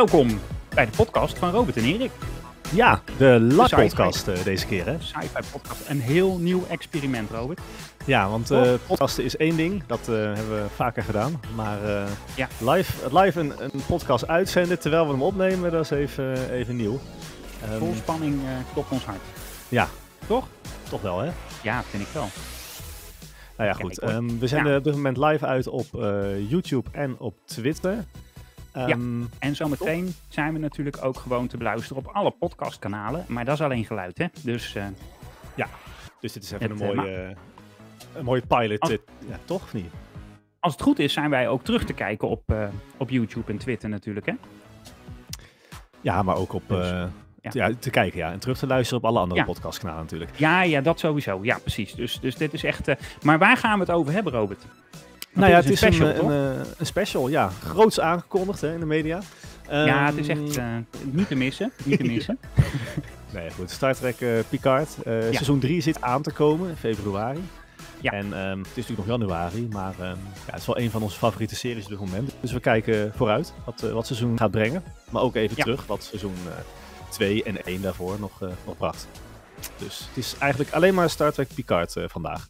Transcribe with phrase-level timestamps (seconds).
[0.00, 0.40] Welkom
[0.74, 2.10] bij de podcast van Robert en Erik.
[2.72, 4.96] Ja, de live podcast eh, deze keer hè.
[5.00, 5.88] Sci-fi podcast.
[5.88, 7.60] Een heel nieuw experiment, Robert.
[8.06, 11.40] Ja, want eh podcasten is één ding, dat eh, hebben we vaker gedaan.
[11.54, 12.48] Maar eh, Ja.
[12.58, 17.00] live, live een, een podcast uitzenden terwijl we hem opnemen, dat is even, even nieuw.
[17.64, 18.40] Ehm, Vol spanning
[18.72, 19.20] klopt ons hart.
[19.68, 19.88] Ja.
[20.26, 20.46] Toch?
[20.88, 21.30] toch wel hè?
[21.62, 22.28] Ja, vind ik wel.
[23.56, 23.98] Nou ja, goed.
[23.98, 24.78] Ehm, we zenden Ja.
[24.78, 25.86] op dit moment live uit op
[26.48, 28.04] YouTube en op Twitter.
[28.72, 33.24] Ehm, En zometeen zijn we natuurlijk ook gewoon te beluisteren op alle podcastkanalen.
[33.28, 34.26] Maar dat is alleen geluid, hè?
[34.42, 34.84] Dus eh,
[36.20, 37.36] Dus dit is even Het, een eh, mooie,
[38.14, 38.80] een mooie pilot.
[38.80, 38.98] Als- eh,
[39.28, 39.90] ja, toch of niet?
[40.60, 43.58] als het goed is, zijn wij ook terug te kijken op, eh, op YouTube en
[43.58, 44.32] Twitter natuurlijk, hè?
[46.00, 47.04] Ja, maar ook op Dus, eh,
[47.40, 47.50] ja.
[47.50, 48.32] te- ja, te kijken ja.
[48.32, 49.46] En terug te luisteren op alle andere Ja.
[49.46, 50.30] podcastkanalen natuurlijk.
[50.36, 51.38] Ja, ja, dat sowieso.
[51.42, 51.94] Ja, precies.
[51.94, 52.88] Dus, dus dit is echt...
[52.88, 54.64] eh, maar waar gaan we het over hebben, Robert?
[55.32, 56.28] Nou ja, het is een, special, een, toch?
[56.30, 57.50] een, een special, ja.
[57.64, 59.20] Groots aangekondigd hè, in de media.
[59.70, 60.64] ja, het is Ehm, echt eh,
[61.10, 61.72] niet te missen.
[61.84, 62.38] Niet te missen.
[63.32, 63.70] Nee, goed.
[63.70, 64.88] Star Trek eh, Picard.
[65.04, 67.40] eh, Seizoen 3 zit aan te komen in februari.
[68.00, 68.12] Ja.
[68.12, 70.02] En ehm, het is natuurlijk nog januari, maar ehm,
[70.46, 72.34] ja, het is wel een van onze favoriete series op dit moment.
[72.40, 74.82] Dus we kijken vooruit wat, eh, wat seizoen gaat brengen.
[75.10, 75.62] Maar ook even Ja.
[75.62, 76.34] terug wat seizoen
[77.08, 79.06] 2 en 1 daarvoor nog, eh, nog bracht.
[79.78, 82.48] Dus het is eigenlijk alleen maar Star Trek Picard eh, vandaag.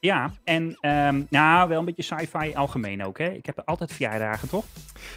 [0.00, 3.30] Ja, en ehm, nou, wel een beetje sci-fi algemeen ook, hè?
[3.30, 4.64] Ik heb altijd verjaardagen, toch?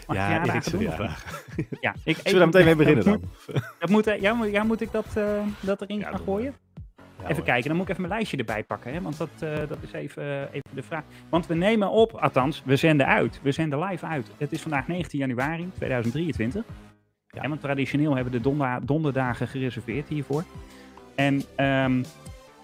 [0.08, 0.82] Mag ik verjaardagen doen?
[0.82, 1.24] verjaardag.
[1.82, 3.22] Ja, ik, Zullen we daar meteen mee beginnen dan?
[3.80, 6.56] Dat moet, eh, ja, moet, ja, moet ik dat, eh, dat erin Ja, gaan gooien?
[6.96, 7.46] Ja, even hoor.
[7.46, 9.02] kijken, dan moet ik even mijn lijstje erbij pakken, hè?
[9.02, 11.04] Want dat, eh, dat is even, even de vraag.
[11.30, 13.40] Want we nemen op, althans, we zenden uit.
[13.44, 14.32] We zenden live uit.
[14.38, 16.64] Het is vandaag 19 januari 2023.
[16.68, 17.42] Ja.
[17.42, 20.44] Ja, want traditioneel hebben we de donderdagen gereserveerd hiervoor.
[21.16, 22.04] En ehm,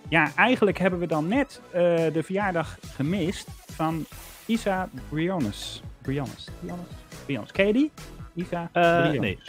[0.08, 1.82] ja, eigenlijk hebben we dan net eh,
[2.14, 4.06] de verjaardag gemist van
[4.46, 5.82] Isa Briones.
[6.02, 6.48] Briones.
[6.60, 6.86] Briones?
[7.26, 7.52] Briones.
[7.52, 7.92] Ken je die?
[8.34, 9.20] Isa Eh, Briones.
[9.20, 9.40] nee.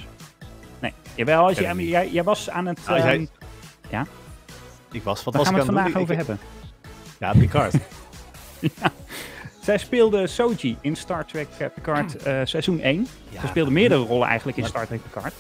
[0.81, 0.93] Nee.
[1.15, 2.81] Jawel, als je, jij, jij was aan het...
[2.81, 3.28] Zei-
[3.91, 4.05] ehm,
[4.93, 6.03] Ik was, wat waar was gaan ik we het vandaag doen?
[6.03, 6.39] over Ik- hebben?
[7.19, 7.75] Ja, Picard.
[9.62, 13.06] Zij speelde Soji in Star Trek Picard eh, seizoen 1.
[13.28, 15.34] Ja, Ze speelde meerdere rollen eigenlijk in Maar- Star Trek Picard.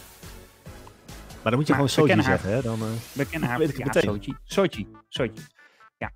[1.42, 2.22] Maar dan moet je Maar gewoon haar.
[2.22, 2.62] zeggen, hè?
[2.62, 3.58] Dan, eh, We kennen haar.
[3.58, 4.02] weet ik ja, meteen.
[4.02, 4.36] Soji.
[4.44, 4.86] Soji.
[5.08, 5.32] Soji.
[5.98, 6.10] Ja.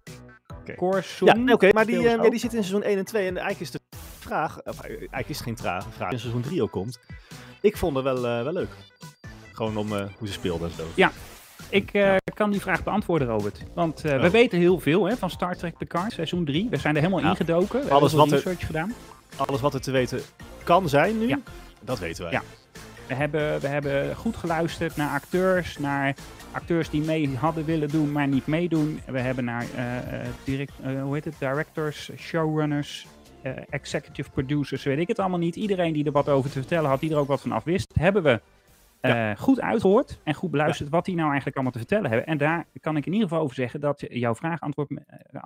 [0.76, 3.26] Korsoen Ja, oké, maar die, eh, ja, die zit in seizoen 1 en 2.
[3.26, 3.80] En eigenlijk is de
[4.18, 6.98] vraag, of, eh, eigenlijk is het geen trage vraag, in seizoen 3 ook komt.
[7.60, 8.68] Ik vond het wel, wel leuk.
[9.52, 11.08] Gewoon om hoe ze speelde en zo.
[11.70, 13.62] Ik eh, kan die vraag beantwoorden, Robert.
[13.74, 14.26] Want we Oh.
[14.28, 16.66] weten heel veel hè, van Star Trek Picard, seizoen 3.
[16.70, 17.28] We zijn er helemaal Ja.
[17.30, 17.68] ingedoken.
[17.72, 18.94] We hebben Alles veel wat er- research gedaan.
[19.36, 20.20] Alles wat er te weten
[20.64, 21.38] kan zijn nu, Ja.
[21.80, 22.32] dat weten wij.
[22.32, 22.42] Ja.
[23.06, 26.15] We hebben, we hebben goed geluisterd naar acteurs, naar
[26.53, 29.00] acteurs die mee hadden willen doen, maar niet meedoen.
[29.06, 31.38] We hebben naar eh, eh, direct, eh, hoe heet het?
[31.38, 33.06] directors, showrunners,
[33.70, 35.56] executive producers, weet ik het allemaal niet.
[35.56, 37.94] Iedereen die er wat over te vertellen had, die er ook wat van af wist,
[37.98, 38.41] hebben we
[39.38, 42.26] goed uitgehoord en goed beluisterd wat die nou eigenlijk allemaal te vertellen hebben.
[42.26, 44.88] En daar kan ik in ieder geval over zeggen dat jouw vraag antwoord,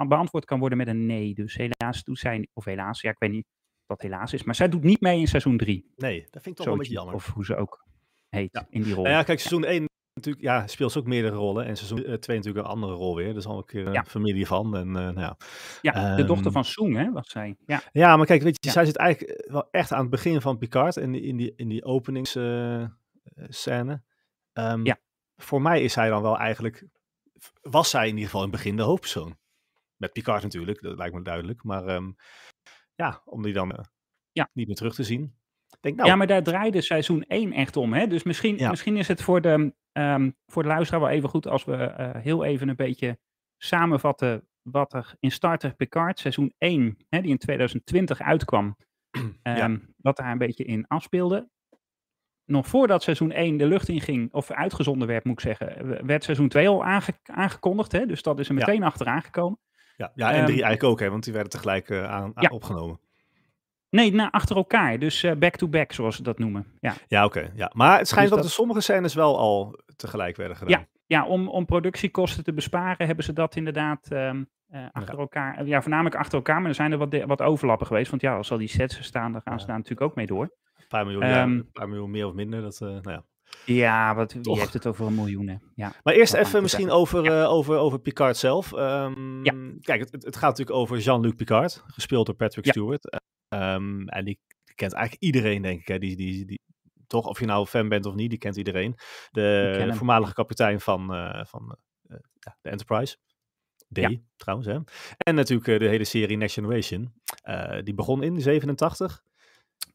[0.08, 1.34] beantwoord kan worden met een nee.
[1.34, 3.46] Dus helaas doet zij, of helaas, ja ik weet niet
[3.88, 5.92] wat helaas is, maar zij doet niet mee in seizoen 3.
[5.96, 7.14] Nee, dat vind ik toch wel een beetje jammer.
[7.14, 7.86] Of hoe ze ook
[8.28, 8.66] heet Ja.
[8.70, 9.02] in die rol.
[9.04, 11.64] Nou ja, kijk, seizoen 1 natuurlijk, ja, speelt ze ook meerdere rollen.
[11.66, 13.34] En seizoen 2 natuurlijk een andere rol weer.
[13.34, 14.04] Dus al een keer een Ja.
[14.04, 14.76] familie van.
[14.76, 15.36] En, eh, nou ja.
[15.80, 17.56] ja, de dochter ehm, van Soong, hè, was zij.
[17.66, 20.40] Ja, ja, maar kijk, weet je, zij zit eigenlijk eh, wel echt aan het begin
[20.40, 20.96] van Picard.
[20.96, 24.02] In die, in die, in die openingsscène.
[24.52, 24.98] Ehm, Ja.
[25.36, 26.86] Voor mij is zij dan wel eigenlijk,
[27.62, 29.36] was zij in ieder geval in het begin de hoofdpersoon.
[29.96, 31.62] Met Picard natuurlijk, dat lijkt me duidelijk.
[31.64, 32.10] Maar ehm,
[32.98, 33.84] ja, om die dan eh,
[34.32, 34.50] Ja.
[34.52, 35.36] niet meer terug te zien.
[35.80, 37.92] Denk, nou, ja, maar daar draaide seizoen 1 echt om.
[37.92, 38.06] Hè?
[38.06, 38.70] Dus misschien, Ja.
[38.70, 42.22] misschien is het voor de, ehm, voor de luisteraar wel even goed als we eh,
[42.22, 43.18] heel even een beetje
[43.62, 48.76] samenvatten wat er in Star Trek Picard seizoen 1, hè, die in 2020 uitkwam,
[49.42, 51.48] ehm, wat daar een beetje in afspeelde.
[52.44, 56.24] Nog voordat seizoen 1 de lucht in ging, of uitgezonden werd, moet ik zeggen, werd
[56.24, 57.92] seizoen 2 al aange- aangekondigd.
[57.92, 58.06] Hè?
[58.06, 59.58] Dus dat is er meteen achteraan gekomen.
[59.98, 62.48] Ja, ja, en ehm, drie eigenlijk ook, hè, want die werden tegelijk eh, aan, Ja.
[62.48, 63.00] opgenomen.
[63.90, 64.98] Nee, nou, achter elkaar.
[64.98, 66.66] Dus eh, back-to-back, zoals ze dat noemen.
[66.80, 66.94] Ja.
[67.06, 67.50] Ja, oké.
[67.54, 67.70] ja.
[67.74, 70.86] Maar het schijnt Dus dat, dat- er sommige scènes wel al tegelijk werden gedaan.
[71.06, 75.56] Ja, om, om productiekosten te besparen hebben ze dat inderdaad ehm, eh, achter elkaar.
[75.58, 78.10] eh, Ja, voornamelijk achter elkaar, maar er zijn er wat, wat overlappen geweest.
[78.10, 79.66] Want ja, als al die sets er staan, dan gaan ze Ja.
[79.66, 80.42] daar natuurlijk ook mee door.
[80.76, 82.62] Een paar miljoen, ja, Ehm, een paar miljoen meer of minder.
[82.62, 83.22] Dat, eh, nou ja.
[83.64, 84.58] Ja, wat, wie Toch.
[84.58, 85.62] heeft het over een miljoenen?
[85.74, 85.92] Ja.
[86.02, 87.00] Maar eerst even misschien zeggen.
[87.00, 88.72] over, eh, over, over Picard zelf.
[88.72, 89.52] Ehm, Ja.
[89.80, 92.70] Kijk, het, het- gaat natuurlijk over Jean-Luc Picard, gespeeld door Patrick Ja.
[92.70, 93.20] Stewart.
[93.48, 94.38] Ehm, en die
[94.74, 95.88] kent eigenlijk iedereen, denk ik.
[95.88, 95.98] Hè?
[95.98, 96.60] Die, die, die,
[97.06, 98.94] toch, of je nou fan bent of niet, die kent iedereen.
[99.30, 101.76] De voormalige kapitein van, eh, van
[102.08, 103.16] eh, ja, de Enterprise.
[103.92, 104.10] D, Ja.
[104.36, 104.68] trouwens.
[104.68, 104.78] Hè?
[105.18, 107.12] En natuurlijk de hele serie Next Generation.
[107.84, 109.22] Die begon in 87.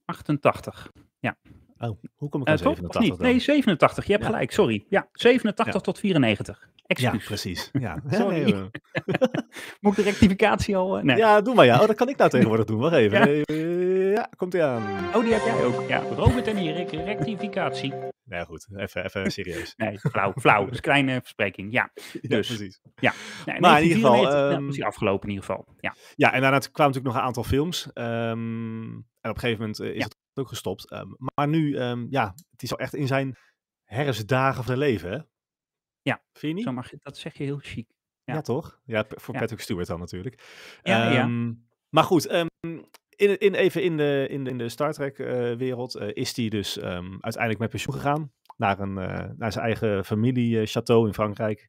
[0.05, 0.91] 88.
[1.89, 2.59] Oh, hoe kom ik Uh, aan?
[2.59, 3.17] Of 87 niet?
[3.17, 3.27] dan?
[3.27, 4.05] Nee, 87.
[4.05, 4.29] Je hebt Ja.
[4.29, 4.85] gelijk, sorry.
[4.89, 5.79] Ja, 87 Ja.
[5.79, 6.59] tot 94.
[6.59, 7.25] Ja, Excuus.
[7.25, 7.69] precies.
[7.79, 8.35] Ja, Sorry.
[8.37, 9.13] Ja, nee, eh.
[9.81, 10.97] Moet ik de rectificatie al?
[10.97, 11.17] eh, Nee.
[11.17, 11.81] ja, doe maar ja.
[11.81, 12.79] Oh, dat kan ik nou tegenwoordig doen.
[12.79, 13.19] Wacht even.
[13.19, 13.43] Ja.
[13.45, 14.83] Eh, Ja, komt ie aan.
[15.15, 15.87] Oh, die heb jij ook.
[15.87, 17.93] Ja, Robert en Erik, rectificatie.
[18.23, 18.67] Nee, goed.
[18.75, 19.73] Even, even serieus.
[19.77, 20.67] Nee, flauw, flauw.
[20.71, 21.71] Een kleine verspreking.
[21.73, 22.47] Ja, Ja, Dus.
[22.47, 22.79] precies.
[23.45, 25.67] nee, Maar in ieder geval, 1994, nou, ehm, die afgelopen in ieder geval.
[25.79, 27.89] Ja, Ja, en daarna kwamen natuurlijk nog een aantal films.
[27.93, 28.83] ehm,
[29.21, 30.03] en op een gegeven moment eh, is Ja.
[30.03, 30.89] het ook gestopt.
[30.91, 33.35] Ehm, maar nu, ehm, ja, het is al echt in zijn
[33.83, 35.17] herfstdagen van zijn leven, hè?
[36.01, 36.63] Ja, Vind je niet?
[36.63, 37.87] zo mag je, dat zeg je heel chic.
[38.23, 38.41] Ja, Ja.
[38.41, 38.79] toch?
[38.85, 39.39] Ja, voor Ja.
[39.39, 40.41] Patrick Stewart dan natuurlijk.
[40.81, 41.21] Ja, ja.
[41.21, 41.53] Ehm,
[41.89, 42.25] Maar goed,
[43.15, 47.59] in, in, even in de, in de, in de Star Trek-wereld is hij dus uiteindelijk
[47.59, 48.31] met pensioen gegaan.
[48.57, 51.67] Naar, een, eh, naar zijn eigen familie-château in Frankrijk.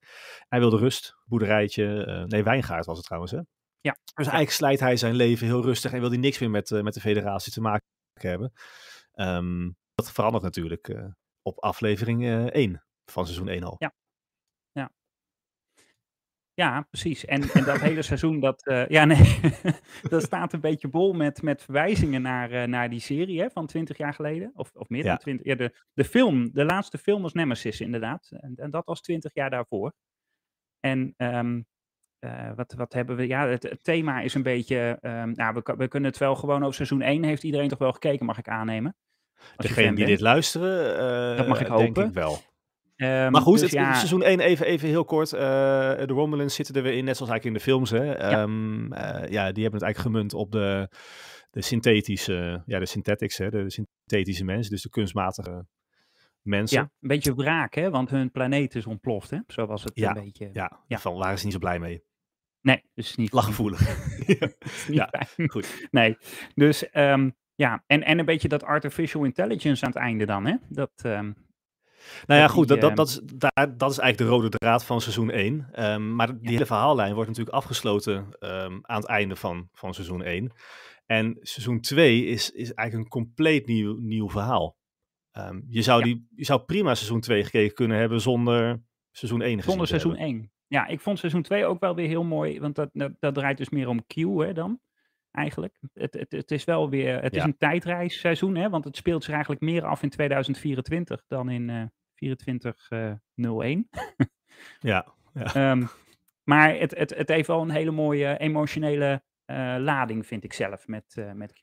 [0.49, 2.05] Hij wilde rust, boerderijtje.
[2.05, 3.39] eh, nee, wijngaard was het trouwens, hè?
[3.81, 3.93] Ja.
[4.15, 6.83] Dus eigenlijk slijt hij zijn leven heel rustig en wil hij niks meer met, eh,
[6.83, 7.87] met de federatie te maken
[8.23, 8.53] hebben.
[9.13, 11.07] Ehm, dat verandert natuurlijk eh,
[11.43, 13.77] op aflevering eh 1 van seizoen 1 al.
[13.79, 13.93] Ja.
[16.57, 17.25] Ja, precies.
[17.25, 19.41] En, en dat hele seizoen, dat, eh, ja, nee,
[20.11, 23.97] dat staat een beetje bol met, met verwijzingen naar, naar die serie hè, van 20
[23.97, 24.53] jaar geleden.
[24.55, 25.09] Of, of meer Ja.
[25.09, 25.47] dan 20.
[25.47, 28.29] Ja, de, de film, de laatste film was Nemesis inderdaad.
[28.31, 29.93] En, en dat was 20 jaar daarvoor.
[30.81, 31.63] En ehm,
[32.25, 33.27] eh, wat, wat hebben we?
[33.27, 34.99] Ja, het, het thema is een beetje.
[35.01, 37.25] ehm, nou, we, kunnen het wel gewoon over seizoen 1.
[37.25, 38.97] Heeft iedereen toch wel gekeken, mag ik aannemen?
[39.37, 40.99] Als je Degene fan die dit luisteren,
[41.31, 42.07] eh, Dat mag ik denk hopen.
[42.07, 42.39] ik wel.
[42.97, 45.33] Ehm, Maar goed, dus het, ja, seizoen 1 even, even heel kort.
[45.33, 47.91] eh, de Romulans zitten er weer in, net zoals eigenlijk in de films.
[47.91, 48.13] Hè.
[48.15, 50.89] Ehm, eh, ja, die hebben het eigenlijk gemunt op de,
[51.51, 55.67] de synthetische, ja, de synthetics, hè, de synthetische mensen, dus de kunstmatige
[56.43, 56.79] mensen.
[56.79, 57.91] ja, een beetje wraak, hè?
[57.91, 59.39] Want hun planeet is ontploft, hè?
[59.47, 60.51] Zo was het Ja, een beetje.
[60.53, 60.99] Ja, Ja.
[60.99, 62.03] Van, waren ze niet zo blij mee.
[62.65, 63.33] Nee, dus niet.
[63.33, 63.81] Lachgevoelig.
[64.89, 65.51] ja, fijn.
[65.51, 65.89] goed.
[65.91, 66.17] Nee,
[66.55, 70.55] dus ehm, ja, en, en een beetje dat artificial intelligence aan het einde dan, hè?
[70.69, 71.33] Dat, ehm,
[72.27, 74.85] Nou ja, goed, dat, dat, ehm, dat, is, daar, dat is eigenlijk de rode draad
[74.85, 75.69] van seizoen 1.
[75.73, 76.51] Ehm, maar die Ja.
[76.51, 78.27] hele verhaallijn wordt natuurlijk afgesloten
[78.83, 80.53] aan het einde van, van seizoen 1.
[81.07, 84.77] En seizoen 2 is, is eigenlijk een compleet nieuw, nieuw verhaal.
[85.69, 86.05] Je, zou Ja.
[86.05, 90.17] die, je zou prima seizoen 2 gekeken kunnen hebben zonder seizoen 1 gezien zonder seizoen
[90.17, 90.29] hebben.
[90.29, 90.53] 1.
[90.67, 93.59] Ja, ik vond seizoen 2 ook wel weer heel mooi, want dat, dat, dat draait
[93.59, 94.81] dus meer om Q, hè, dan.
[95.31, 95.79] Eigenlijk.
[95.93, 99.33] Het, het, het is wel weer, het is een tijdreisseizoen, hè, want het speelt zich
[99.33, 101.83] eigenlijk meer af in 2024 dan in eh
[102.15, 103.89] 2401.
[104.81, 105.55] Ja, ja.
[105.55, 105.87] Ehm,
[106.45, 110.87] maar het, het, het heeft wel een hele mooie emotionele eh, lading, vind ik zelf,
[110.89, 111.61] met, eh, met Q.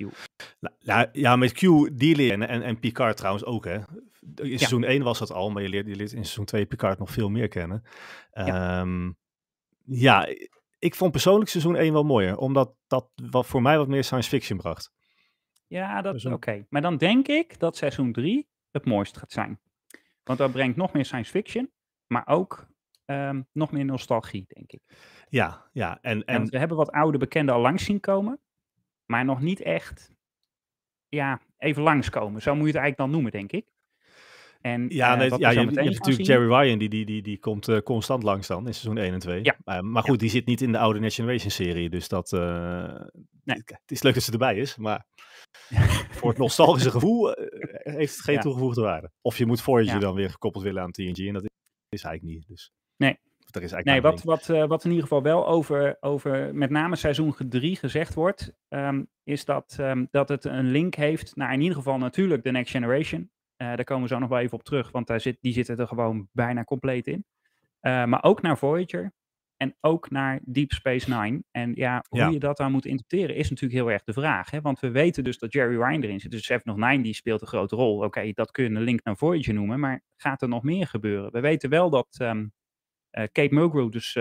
[0.80, 3.77] Ja, ja, met Q, je en, en, en Picard trouwens ook, hè.
[4.21, 7.00] In seizoen 1 was dat al, maar je leert, je leert in seizoen 2 Picard
[7.00, 7.83] nog veel meer kennen.
[8.31, 8.79] Ja.
[8.81, 9.12] Ehm,
[9.83, 10.27] ja,
[10.79, 14.29] ik vond persoonlijk seizoen 1 wel mooier, omdat dat wat voor mij wat meer science
[14.29, 14.91] fiction bracht.
[15.68, 16.65] Ja, dat Dus is een- oké.
[16.69, 19.59] Maar dan denk ik dat seizoen 3 het mooist gaat zijn.
[20.23, 21.71] Want dat brengt nog meer science fiction,
[22.07, 22.69] maar ook
[23.06, 24.81] ehm, nog meer nostalgie, denk ik.
[25.29, 25.97] Ja, ja.
[26.01, 28.39] En, en want we hebben wat oude bekenden al langs zien komen,
[29.06, 30.12] maar nog niet echt,
[31.07, 32.41] ja, even langskomen.
[32.41, 33.65] Zo moet je het eigenlijk dan noemen, denk ik.
[34.62, 37.40] En ja, eh, nee, ja je, hebt natuurlijk zien- Jerry Ryan, die, die, die, die
[37.40, 39.44] komt eh, constant langs dan in seizoen 1 en 2.
[39.44, 39.57] Ja.
[39.64, 42.33] Eh, maar goed, die zit niet in de oude Next Generation serie, dus dat...
[42.33, 43.02] eh,
[43.44, 43.57] Nee.
[43.66, 45.06] Het is leuk dat ze erbij is, maar
[46.18, 47.31] voor het nostalgische gevoel
[47.83, 49.12] heeft het geen toegevoegde waarde.
[49.21, 51.44] Of je moet Voyager dan weer gekoppeld willen aan TNG en dat
[51.90, 52.47] is eigenlijk niet.
[52.47, 52.71] Dus.
[52.97, 53.19] Nee.
[53.52, 57.35] Er is Nee, wat, wat, wat in ieder geval wel over, over met name seizoen
[57.50, 61.78] 3 gezegd wordt, ehm, is dat, ehm, dat het een link heeft naar in ieder
[61.78, 63.30] geval natuurlijk de Next Generation.
[63.61, 65.77] Eh, daar komen we zo nog wel even op terug, want daar zit, die zitten
[65.77, 67.25] er gewoon bijna compleet in.
[67.80, 69.13] Eh, maar ook naar Voyager
[69.57, 71.44] en ook naar Deep Space Nine.
[71.51, 72.30] En ja, hoe Ja.
[72.30, 74.51] je dat dan moet interpreteren is natuurlijk heel erg de vraag.
[74.51, 74.61] Hè?
[74.61, 76.31] Want we weten dus dat Jerry Ryan erin zit.
[76.31, 78.03] Dus Seven of Nine die speelt een grote rol.
[78.03, 81.31] Oké, dat kun je een link naar Voyager noemen, maar gaat er nog meer gebeuren?
[81.31, 82.47] We weten wel dat ehm,
[83.09, 84.13] eh, Kate Mulgrew, dus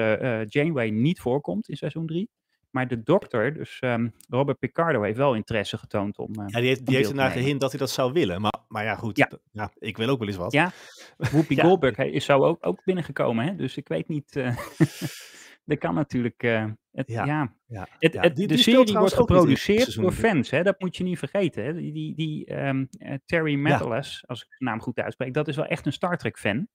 [0.52, 2.28] Janeway, niet voorkomt in seizoen 3.
[2.70, 6.34] Maar de dokter, dus ehm, Robert Picardo, heeft wel interesse getoond om.
[6.34, 8.40] eh, Ja, die heeft, die heeft ernaar gehint dat hij dat zou willen.
[8.40, 9.26] Maar, maar ja, goed.
[9.52, 9.70] Ja.
[9.78, 10.52] ik wil ook wel eens wat.
[10.52, 10.70] Ja,
[11.16, 11.62] Whoopi Ja.
[11.64, 13.54] Goldberg hij is zo ook, ook binnengekomen, hè?
[13.56, 14.36] dus ik weet niet.
[14.36, 14.56] eh
[15.64, 16.42] dat kan natuurlijk.
[16.42, 17.52] eh, het, Ja, ja.
[17.66, 18.20] ja, Het, ja.
[18.20, 20.62] het- Die- de die serie wordt geproduceerd door fans, hè?
[20.62, 21.64] dat moet je niet vergeten.
[21.64, 21.74] Hè?
[21.74, 25.56] Die, die, die ehm, eh, Terry Matalas, als ik zijn naam goed uitspreek, dat is
[25.56, 26.68] wel echt een Star Trek-fan.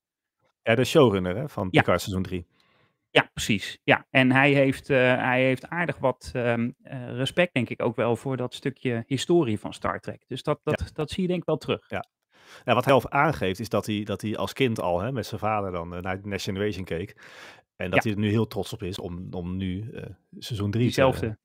[0.62, 1.70] Ja, de showrunner hè, van.
[1.70, 2.46] Picard seizoen 3.
[3.16, 3.78] Ja, precies.
[3.84, 7.96] Ja, en hij heeft, eh, hij heeft aardig wat ehm, eh, respect, denk ik, ook
[7.96, 10.24] wel voor dat stukje historie van Star Trek.
[10.26, 11.84] Dus dat, dat, dat zie je denk ik wel terug.
[11.88, 12.04] Ja,
[12.74, 15.40] wat hij al aangeeft is dat hij, dat hij als kind al hè, met zijn
[15.40, 17.10] vader dan eh, naar Next Generation keek.
[17.76, 18.08] En dat Ja.
[18.10, 19.94] hij er nu heel trots op is om, om nu
[20.38, 21.38] seizoen 3 Diezelfde.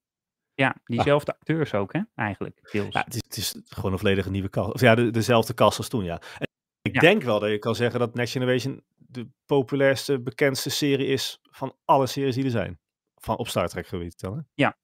[0.54, 2.94] Ja, diezelfde acteurs ook, hè, eigenlijk, deels.
[2.94, 4.74] Ja, het is, het is gewoon een volledige nieuwe kast.
[4.74, 6.22] Of ja, de, dezelfde kast als toen, ja.
[6.38, 6.48] En
[6.96, 7.08] ik Ja.
[7.10, 11.76] denk wel dat je kan zeggen dat Next Generation de populairste, bekendste serie is van
[11.86, 12.80] alle series die er zijn.
[13.16, 14.42] Van op Star Trek gebied dan, hè?
[14.54, 14.78] Ja.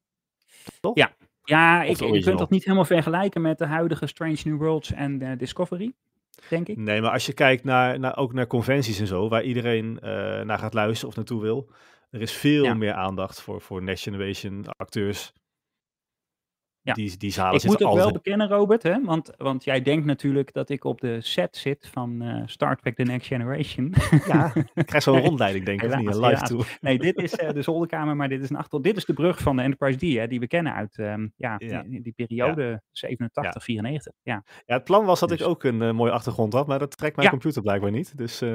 [0.80, 0.96] Toch?
[0.96, 1.16] Ja.
[1.44, 5.22] Ja, ik, je kunt dat niet helemaal vergelijken met de huidige Strange New Worlds en
[5.22, 5.94] eh, Discovery,
[6.50, 6.78] denk ik.
[6.78, 10.10] Nee, maar als je kijkt naar, naar, ook naar conventies en zo, waar iedereen eh,
[10.42, 11.70] naar gaat luisteren of naartoe wil,
[12.10, 12.74] er is veel Ja.
[12.74, 15.34] meer aandacht voor, voor Next Generation acteurs.
[16.88, 16.94] Ja.
[16.94, 20.53] Die, die zalen Ik moet ook wel bekennen, Robert, hè, want, want jij denkt natuurlijk
[20.53, 23.94] dat ik op de set zit van eh, Star Trek The Next Generation.
[24.27, 26.15] Ja, ik krijg zo'n rondleiding, denk ik, niet?
[26.15, 26.77] Live tour.
[26.82, 28.84] nee, dit is eh, de zolderkamer, maar dit is een achtergrond.
[28.84, 31.56] Dit is de brug van de Enterprise D, hè, die we kennen uit ehm, ja,
[31.58, 31.82] Ja.
[31.82, 34.13] Die, die periode 87, 94.
[34.22, 34.44] Ja.
[34.65, 36.98] Ja, het plan was dat ik Dus- ook een eh, mooie achtergrond had, maar dat
[36.98, 38.17] trekt mijn computer blijkbaar niet.
[38.17, 38.41] Dus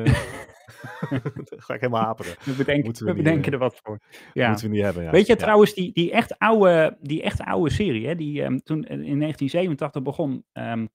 [1.66, 2.34] ga ik helemaal haperen.
[2.44, 3.98] We bedenken, we we niet, bedenken er wat voor.
[4.32, 4.48] Ja.
[4.48, 5.10] Moeten we niet hebben, ja.
[5.10, 8.84] Weet je trouwens, die, die, echt oude, die echt oude serie, hè, die ehm, toen
[8.84, 10.86] in 1987 begon, ehm,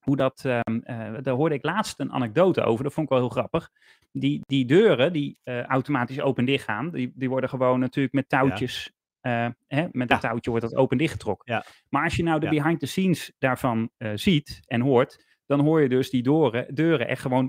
[0.00, 3.22] hoe dat, ehm, eh, daar hoorde ik laatst een anekdote over, dat vond ik wel
[3.22, 3.70] heel grappig.
[4.12, 8.92] Die, die deuren die eh, automatisch open-dicht gaan, die, die worden gewoon natuurlijk met touwtjes,
[9.20, 10.14] eh, hè, met Ja.
[10.14, 11.52] een touwtje wordt dat open-dicht getrokken.
[11.54, 11.64] Ja.
[11.88, 15.80] Maar als je nou de behind the scenes daarvan eh, ziet en hoort, dan hoor
[15.80, 17.48] je dus die deuren, deuren echt gewoon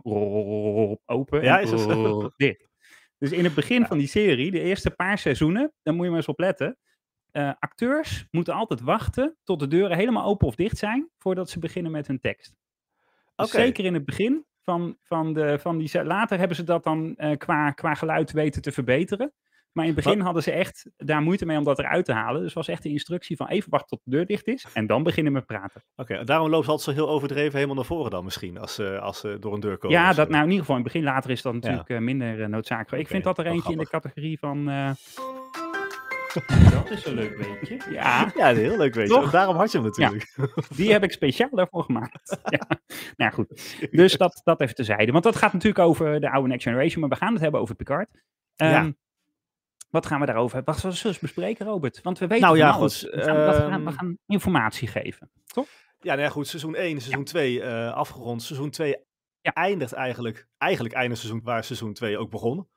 [1.06, 1.86] open Ja, en is
[2.36, 2.70] dicht.
[3.18, 6.20] Dus in het begin van die serie, de eerste paar seizoenen, dan moet je maar
[6.20, 6.78] eens op letten.
[7.36, 11.60] Eh, acteurs moeten altijd wachten tot de deuren helemaal open of dicht zijn voordat ze
[11.60, 12.56] beginnen met hun tekst.
[13.36, 13.50] Dus.
[13.50, 16.04] Zeker in het begin van, van, de, van die.
[16.04, 19.34] Later hebben ze dat dan eh, qua, qua geluid weten te verbeteren.
[19.72, 22.42] Maar in het begin hadden ze echt daar moeite mee om dat eruit te halen.
[22.42, 25.04] Dus was echt de instructie van even wachten tot de deur dicht is en dan
[25.04, 25.84] beginnen met praten.
[25.96, 29.00] Oké, daarom loopt ze altijd zo heel overdreven helemaal naar voren dan misschien, als ze,
[29.00, 29.98] als ze door een deur komen.
[29.98, 31.08] Ja, dat nou in ieder geval in het begin.
[31.08, 33.04] Later is dat natuurlijk eh, minder noodzakelijk.
[33.04, 34.70] Ik vind dat er eentje in de categorie van.
[36.72, 37.92] Dat is een leuk weetje.
[37.92, 39.13] Ja, Ja, heel leuk weet je.
[39.13, 39.32] Toch?
[39.32, 40.36] Daarom had je hem natuurlijk.
[40.75, 42.38] die heb ik speciaal daarvoor gemaakt.
[42.58, 42.68] ja.
[42.68, 42.80] Nou
[43.15, 43.77] ja, goed.
[43.92, 45.12] Dus dat, dat even tezijde.
[45.12, 47.75] Want dat gaat natuurlijk over de oude Next Generation, maar we gaan het hebben over
[47.75, 48.10] Picard.
[48.56, 48.94] Ehm, Ja.
[49.89, 50.74] Wat gaan we daarover hebben?
[50.74, 52.01] Wat zullen we eens bespreken, Robert?
[52.01, 53.01] Want we weten Nou ja, alles.
[53.01, 55.32] goed, We gaan, we gaan- we ehm, gaan informatie geven.
[56.00, 56.48] Ja, nou ja, goed.
[56.48, 58.44] Seizoen 1, seizoen 2 eh, afgerond.
[58.44, 58.96] Seizoen 2
[59.42, 59.54] Ja.
[59.54, 62.68] eindigt eigenlijk, eigenlijk eindigt seizoen waar seizoen 2 ook begon.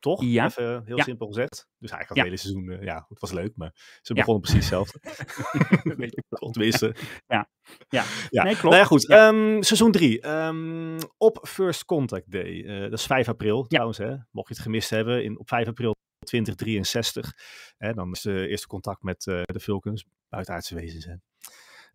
[0.00, 0.22] Toch?
[0.24, 0.44] Ja.
[0.44, 1.02] Even heel Ja.
[1.02, 1.68] simpel gezegd.
[1.78, 2.24] Dus eigenlijk het Ja.
[2.24, 5.00] hele seizoen, eh, ja, het was leuk, maar ze begonnen precies hetzelfde.
[6.52, 6.94] Tenminste.
[7.26, 7.48] Ja.
[7.88, 8.04] Ja.
[8.30, 8.42] ja.
[8.42, 8.62] Nee, klopt.
[8.62, 9.02] Nou ja, goed.
[9.06, 9.28] Ja.
[9.28, 10.20] ehm, seizoen 3.
[10.20, 12.64] ehm, op First Contact Day.
[12.64, 14.16] eh, dat is 5 april trouwens, hè.
[14.30, 15.94] Mocht je het gemist hebben, in, op 5 april
[16.26, 17.32] 2063.
[17.76, 21.04] Hè, dan is de eerste contact met eh, de Vulcans, buitenaardse wezens.
[21.04, 21.14] Hè.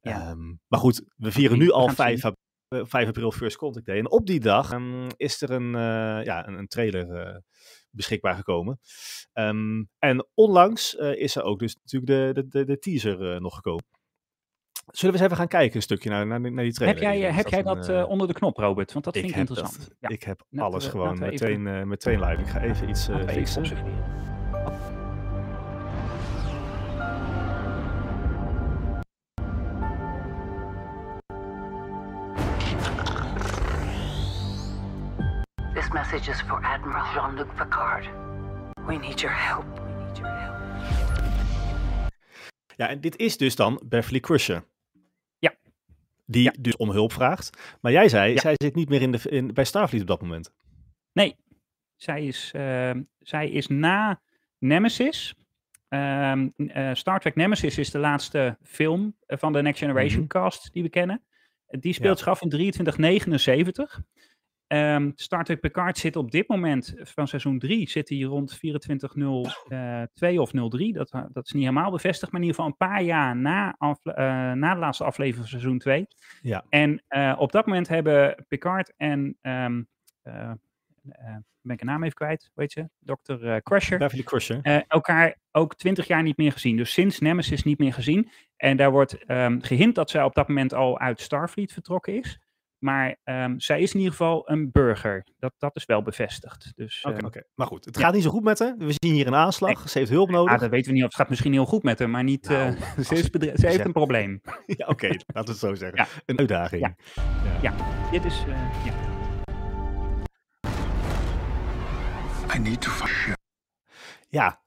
[0.02, 0.22] Ja.
[0.30, 2.36] Ehm, maar goed, we vieren nu al gaan het 5, ap-
[2.68, 3.98] eh, 5 april First Contact Day.
[3.98, 4.76] En op die dag
[5.16, 5.72] is er een,
[6.24, 7.42] ja, een, een trailer
[7.92, 8.80] beschikbaar gekomen.
[9.34, 13.40] Ehm, en onlangs eh, is er ook dus natuurlijk de, de, de, de teaser eh,
[13.40, 13.84] nog gekomen.
[14.92, 17.04] Zullen we eens even gaan kijken, een stukje naar, naar, naar die trailer?
[17.04, 18.94] Heb jij, eh, heb jij dat eh, eh, onder de knop, Robert?
[18.94, 19.78] Want dat vind ik, interessant.
[19.78, 19.96] dat.
[20.00, 20.10] Ja.
[20.10, 22.42] Ik heb alles gewoon meteen, eh, meteen live.
[22.42, 23.66] Ik ga even iets fixen.
[35.90, 38.10] This message is for Admiral Jean-Luc Picard.
[38.86, 39.66] We need your help.
[39.80, 40.58] We need your help.
[42.76, 44.64] Ja, en dit is dus dan Beverly Crusher.
[45.40, 45.54] Ja.
[46.26, 46.54] Die Ja.
[46.60, 47.78] dus om hulp vraagt.
[47.82, 48.40] Maar jij zei, Ja.
[48.40, 50.52] zij zit niet meer in de, in, bij Starfleet op dat moment.
[51.14, 51.36] Nee,
[51.96, 54.22] zij is, ehm, zij is na
[54.58, 55.36] Nemesis.
[55.88, 60.28] Ehm, eh, Star Trek Nemesis is de laatste film eh, van de Next Generation Mhm.
[60.28, 61.24] cast die we kennen.
[61.68, 62.24] Die speelt Ja.
[62.24, 64.02] zich af in 2379.
[64.70, 70.42] Ehm Star Trek Picard zit op dit moment van seizoen 3 zit hij rond 2402
[70.42, 70.94] of 03.
[70.94, 73.76] Dat, eh, dat is niet helemaal bevestigd, maar in ieder geval een paar jaar na,
[73.78, 73.94] eh,
[74.52, 76.08] na de laatste aflevering van seizoen 2.
[76.42, 76.66] Ja.
[76.70, 79.66] En eh, op dat moment hebben Picard en eh,
[80.22, 80.52] eh,
[81.62, 83.46] ben ik een naam even kwijt, weet je, Dr.
[83.48, 84.60] eh, Crusher, Beverly Crusher.
[84.62, 86.78] eh, elkaar ook twintig jaar niet meer gezien.
[86.78, 88.30] Dus sinds Nemesis niet meer gezien.
[88.58, 92.40] En daar wordt ehm gehint dat zij op dat moment al uit Starfleet vertrokken is.
[92.80, 95.26] Maar ehm, zij is in ieder geval een burger.
[95.40, 96.72] Dat, dat is wel bevestigd.
[96.76, 97.44] Dus Oké, ehm, oké.
[97.56, 98.02] Maar goed, het ja.
[98.04, 98.76] gaat niet zo goed met haar.
[98.78, 99.90] We zien hier een aanslag.
[99.90, 100.54] Ze heeft hulp nodig.
[100.54, 102.50] ah, dat weten we niet of het gaat misschien heel goed met haar, maar niet.
[102.50, 104.42] Nou, eh, als ze, is het- bedre- ze heeft een probleem.
[104.66, 105.98] ja, oké, laten we het zo zeggen.
[105.98, 106.08] Ja.
[106.26, 106.96] Een uitdaging.
[107.62, 107.74] Ja.
[108.12, 108.44] Dit is.
[108.48, 108.94] eh, ja.
[112.56, 113.38] I need to find
[114.30, 114.62] Ja.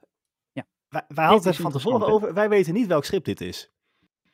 [0.53, 0.67] Ja.
[0.89, 2.35] Wij, wij hadden het van tevoren over.
[2.35, 3.71] Wij weten niet welk schip dit is.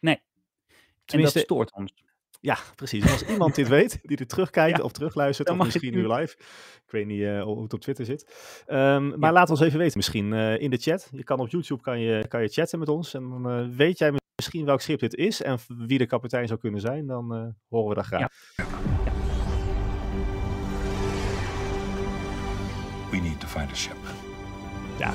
[0.00, 0.14] Nee.
[0.16, 1.92] En Tenminste, dat stoort ons.
[2.40, 3.10] Ja, precies.
[3.10, 6.36] Als iemand dit weet, die er terugkijkt Ja, of terugluistert, of misschien nu live.
[6.84, 8.26] Ik weet niet eh, hoe het op Twitter zit.
[8.66, 11.08] Ehm, maar laat ons even weten, misschien eh, in de chat.
[11.10, 13.14] Je kan op YouTube kan je, kan je chatten met ons.
[13.14, 16.58] En dan eh, weet jij misschien welk schip dit is en wie de kapitein zou
[16.60, 17.06] kunnen zijn.
[17.06, 18.20] Dan eh, horen we dat graag.
[18.20, 18.64] Ja.
[23.10, 23.96] We need to find a ship.
[24.98, 25.12] Ja.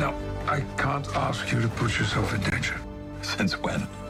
[0.00, 0.14] No,
[0.56, 2.80] I can't ask you to put yourself in danger.
[3.20, 4.05] Since when?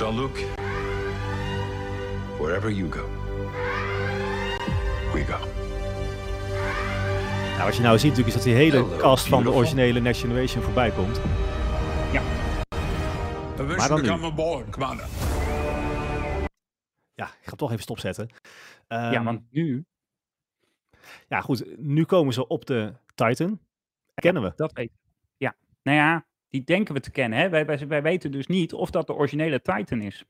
[0.00, 0.44] Jean-Luc,
[2.38, 3.04] wherever you go,
[5.12, 5.38] we go.
[7.52, 10.00] Nou, wat je nou ziet natuurlijk is dat die hele Hello, cast van de originele
[10.00, 11.20] Next Generation voorbij komt.
[13.56, 14.28] Permission dan to
[14.94, 15.02] nu.
[17.14, 18.28] Ja, ik ga hem toch even stopzetten.
[18.88, 19.84] ja, Ehm, want nu,
[21.28, 21.78] ja, goed.
[21.78, 23.60] Nu komen ze op de Titan.
[24.14, 24.52] Kennen we.
[24.56, 24.92] dat weet
[25.36, 27.38] Ja, nou ja, die denken we te kennen.
[27.38, 27.48] Hè?
[27.48, 30.24] Wij, wij, wij weten dus niet of dat de originele Titan is.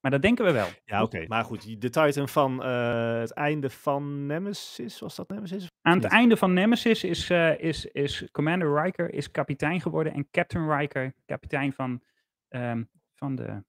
[0.00, 0.66] Maar dat denken we wel.
[0.84, 1.24] Ja, oké.
[1.26, 5.66] Maar goed, die- de Titan van eh, het einde van Nemesis, was dat Nemesis?
[5.82, 10.28] Aan het einde van Nemesis is, eh, is, is Commander Riker is kapitein geworden en
[10.30, 12.02] Captain Riker kapitein van,
[12.48, 13.64] ehm, van de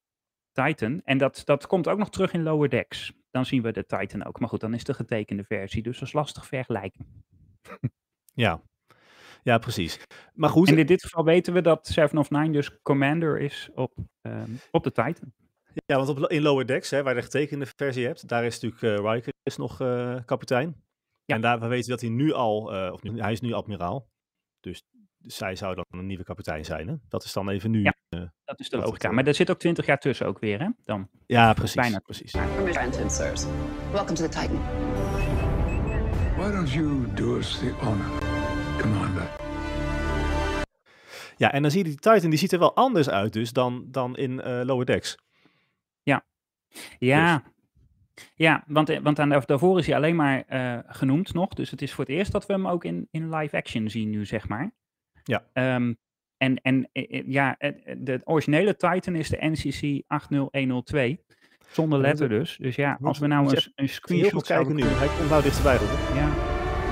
[0.52, 1.02] Titan.
[1.04, 3.14] En dat, dat komt ook nog terug in Lower Decks.
[3.32, 4.40] Dan zien we de Titan ook.
[4.40, 5.84] Maar goed, dan is de getekende versie.
[5.84, 7.24] Dus dat is lastig vergelijken.
[8.34, 8.62] Ja.
[9.46, 10.00] Ja, precies.
[10.34, 13.70] Maar goed, En in dit geval weten we dat Seven of Nine dus Commander is
[13.76, 15.34] op, ehm, op de Titan.
[15.86, 18.60] ja, want op, in Lower Decks, hè, waar je de getekende versie hebt, daar is
[18.60, 20.84] natuurlijk eh Riker is nog eh, kapitein.
[21.26, 21.36] Ja.
[21.36, 24.08] En daar we weten dat hij nu al, eh, of nu, hij is nu admiraal.
[24.60, 24.82] Dus
[25.18, 26.88] zij zou dan een nieuwe kapitein zijn.
[26.88, 26.96] Hè?
[27.10, 27.82] Dat is dan even nu.
[27.82, 27.94] Ja.
[28.10, 29.12] eh, Dat is de logica.
[29.12, 30.70] Maar er zit ook twintig jaar tussen ook weer, hè?
[30.84, 31.10] Dan.
[31.26, 31.76] ja, precies.
[31.76, 32.00] Bijna.
[32.00, 32.32] precies.
[32.72, 33.46] Granted, sirs.
[33.92, 34.60] Welcome to the Titan.
[36.38, 38.10] Why don't you do us the honor,
[38.82, 39.44] Commander?
[41.38, 43.86] Ja, en dan zie je die Titan, die ziet er wel anders uit dus dan,
[43.88, 45.18] dan in eh, Lower Decks.
[46.98, 47.44] Ja,
[48.36, 51.50] ja want, eh, want aan daarvoor is hij alleen maar eh, genoemd nog.
[51.50, 54.10] Dus het is voor het eerst dat we hem ook in, in live action zien
[54.10, 54.72] nu, zeg maar.
[55.24, 55.46] Ja.
[55.54, 55.94] Ehm,
[56.38, 56.90] en en
[57.26, 57.56] ja,
[57.98, 61.24] de originele Titan is de NCC 80102.
[61.72, 62.58] Zonder letter dus.
[62.58, 64.84] Dus ja, als we nou een, een screenshot kijken nu.
[64.84, 66.16] Hij komt nou dichterbij, Robert.
[66.16, 66.30] Ja,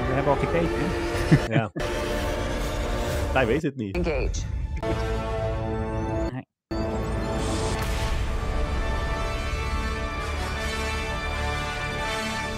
[0.07, 1.12] we hebben al gekeken, hè?
[1.49, 1.71] Ja.
[3.33, 3.95] Wij weten het niet.
[3.95, 4.41] Engage.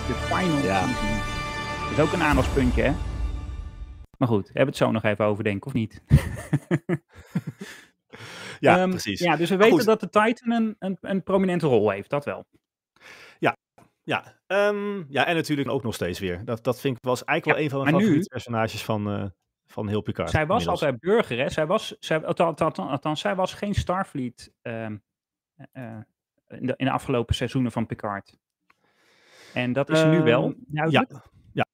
[0.08, 0.82] De final Ja.
[0.88, 1.18] season.
[1.84, 2.92] Dat is ook een aandachtspuntje, hè?
[4.18, 6.02] Maar goed, hebben we het zo nog even over, denk ik, of niet?
[8.60, 9.20] Ja, Ehm, precies.
[9.20, 9.86] Ja, dus we weten goed.
[9.86, 12.46] dat de Titan een, een, een prominente rol heeft, dat wel.
[14.04, 16.46] Ja, ehm, ja, en natuurlijk ook nog steeds weer.
[16.46, 19.10] Dat, dat vind ik was eigenlijk Ja, wel een van mijn nu- favoriete personages van,
[19.10, 19.26] eh,
[19.68, 20.30] van heel Picard.
[20.30, 20.82] Zij was inmiddels.
[20.84, 21.50] altijd burger, hè?
[21.50, 24.98] Zij was, zij, althans, althans, althans, zij was geen Starfleet ehm,
[25.72, 25.98] eh,
[26.48, 28.38] in, de, in de afgelopen seizoenen van Picard.
[29.54, 30.44] En dat is nu wel.
[30.44, 31.12] Ehm, duidelijk.
[31.54, 31.66] ja,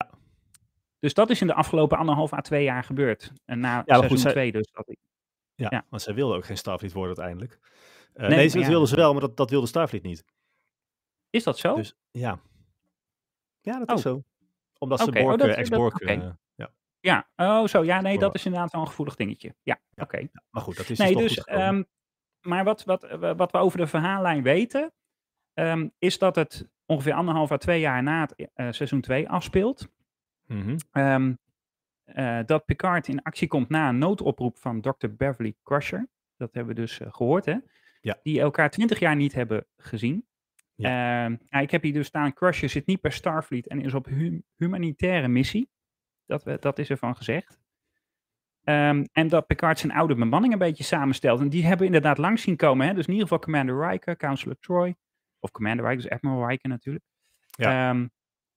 [1.00, 3.32] Dus dat is in de afgelopen anderhalf à twee jaar gebeurd.
[3.46, 4.72] En na goed, seizoen zij- twee dus.
[4.72, 4.96] Dat
[5.56, 5.86] ja, ja.
[5.90, 7.60] want zij wilde ook geen Starfleet worden uiteindelijk.
[8.14, 8.68] Eh, Nee, nee, dat ja.
[8.68, 10.24] wilde ze wel, maar dat, dat wilde Starfleet niet.
[11.30, 11.76] is dat zo?
[11.76, 12.40] Dus ja.
[13.62, 13.96] Ja, dat Oh.
[13.96, 14.24] is zo.
[14.78, 15.38] Omdat ze Oké, oh, Borg,
[15.98, 16.72] dat- eh, ja.
[17.00, 17.84] Ja, oh zo.
[17.84, 19.56] Ja, nee, dat is inderdaad wel een gevoelig dingetje.
[19.64, 20.28] Ja, oké.
[20.50, 21.76] Maar goed, dat is Nee, dus, dus, toch goed gekomen.
[22.42, 24.94] ehm, maar wat, wat, wat we over de verhaallijn weten,
[25.54, 29.88] ehm, is dat het ongeveer anderhalf à twee jaar na het eh, seizoen 2 afspeelt.
[30.46, 30.78] Mhm.
[30.92, 31.34] Ehm,
[32.04, 35.08] eh, dat Picard in actie komt na een noodoproep van Dr.
[35.18, 36.08] Beverly Crusher.
[36.38, 37.56] Dat hebben we dus eh, gehoord, hè?
[38.02, 38.20] Ja.
[38.24, 40.26] Die elkaar twintig jaar niet hebben gezien.
[40.84, 44.06] Ehm, nou, ik heb hier dus staan, Crusher zit niet per Starfleet en is op
[44.06, 45.70] hu- humanitaire missie.
[46.26, 47.60] Dat, we, dat is ervan gezegd.
[48.64, 51.40] Ehm, en dat Picard zijn oude bemanning een beetje samenstelt.
[51.40, 52.88] En die hebben we inderdaad langs zien komen.
[52.88, 52.94] Hè?
[52.94, 54.96] Dus in ieder geval Commander Riker, Counselor Troy.
[55.40, 57.06] Of Commander Riker, dus Admiral Riker natuurlijk.
[57.50, 57.90] Ja.
[57.90, 58.08] Ehm,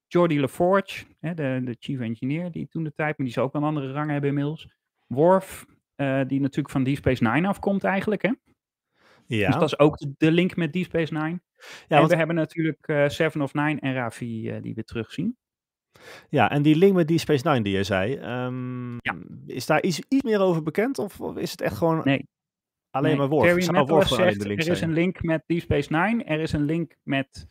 [0.09, 3.53] Geordie LaForge, hè, de, de chief engineer die toen de tijd, maar die zou ook
[3.53, 4.69] wel een andere rang hebben inmiddels.
[5.07, 8.23] Worf, eh, die natuurlijk van Deep Space Nine afkomt eigenlijk.
[8.23, 8.33] Hè?
[9.27, 11.41] Ja, Dus dat is ook de link met Deep Space Nine.
[11.89, 14.85] Ja, en want- we hebben natuurlijk eh, Seven of Nine en Rafi eh, die we
[14.85, 15.37] terugzien.
[16.29, 19.15] ja, en die link met die Space Nine die je zei, ehm, Ja.
[19.47, 20.99] is daar iets, iets meer over bekend?
[20.99, 22.29] Of, of is het echt gewoon Nee.
[22.91, 23.39] alleen Nee, maar?
[23.39, 26.65] Terry zegt, de link er is een link met Deep Space Nine, er is een
[26.65, 27.49] link met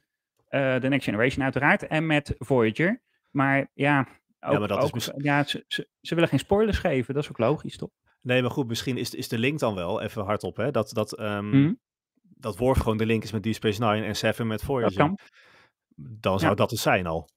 [0.47, 3.01] eh The Next Generation uiteraard en met Voyager.
[3.31, 3.99] Maar ja,
[4.39, 7.29] ook, maar dat is ook- ja ze, ze, ze willen geen spoilers geven, dat is
[7.29, 7.89] ook logisch toch?
[8.21, 10.71] Nee, maar goed, misschien is, is de link dan wel even hardop, hè?
[10.71, 11.73] Dat, dat, ehm, Mhm.
[12.43, 15.15] Dat Worf gewoon de link is met Deep Space Nine en Seven met Dat Voyager.
[15.95, 16.55] Dan zou Ja.
[16.57, 17.29] dat het zijn al.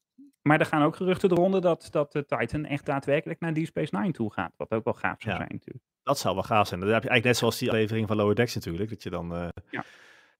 [0.43, 3.67] maar er gaan ook geruchten de ronde dat, dat de Titan echt daadwerkelijk naar Deep
[3.67, 4.53] Space Nine toe gaat.
[4.57, 5.37] Wat ook wel gaaf zou Ja.
[5.37, 5.85] zijn natuurlijk.
[6.03, 6.81] Dat zou wel gaaf zijn.
[6.81, 8.91] Dan heb je eigenlijk net zoals die aflevering van Lower Decks natuurlijk.
[8.91, 9.35] Dat je dan...
[9.35, 9.49] eh,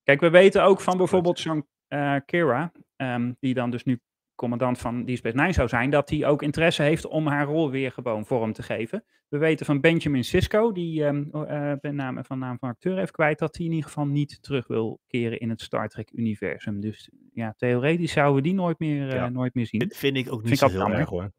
[0.03, 4.01] Kijk, we weten ook van bijvoorbeeld zo'n eh, Kira, ehm, die dan dus nu
[4.37, 7.71] commandant van Deep Space Nine zou zijn, dat hij ook interesse heeft om haar rol
[7.71, 9.05] weer gewoon vorm te geven.
[9.29, 13.39] We weten van Benjamin Sisko, die eh, ben naam, van naam van acteur heeft kwijt,
[13.39, 16.81] dat hij in ieder geval niet terug wil keren in het Star Trek-universum.
[16.81, 19.29] Dus ja, theoretisch zouden we die nooit meer, eh, Ja.
[19.29, 19.81] nooit meer zien.
[19.81, 20.99] Vind, vind ik ook niet ik zo heel jammer.
[20.99, 21.31] erg hoor.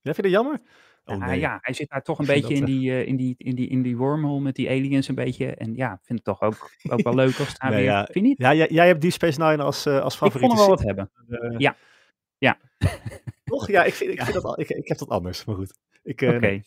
[0.00, 0.60] Ja, vind je dat jammer?
[1.04, 1.38] Oh, Ja, nee.
[1.38, 3.54] ja, hij zit daar toch een Ik beetje in dat, die, eh, in, die, in,
[3.54, 5.46] die, in die wormhole met die aliens een beetje.
[5.54, 7.88] En ja, ik vind het toch ook, ook wel leuk als het daar Nee, weer...
[7.90, 8.38] ja, Vind je niet?
[8.38, 10.76] Ja, jij, jij hebt Deep Space Nine als, eh, als Ik favoriete vond hem wel
[10.76, 11.50] wat hebben.
[11.52, 11.76] eh, Ja.
[12.38, 12.58] Ja.
[13.44, 13.66] Toch?
[13.68, 15.78] Ja, ik, vind, ik, vind dat, al- ik, ik heb dat anders, maar goed.
[16.02, 16.38] Eh, Oké.
[16.38, 16.62] nee.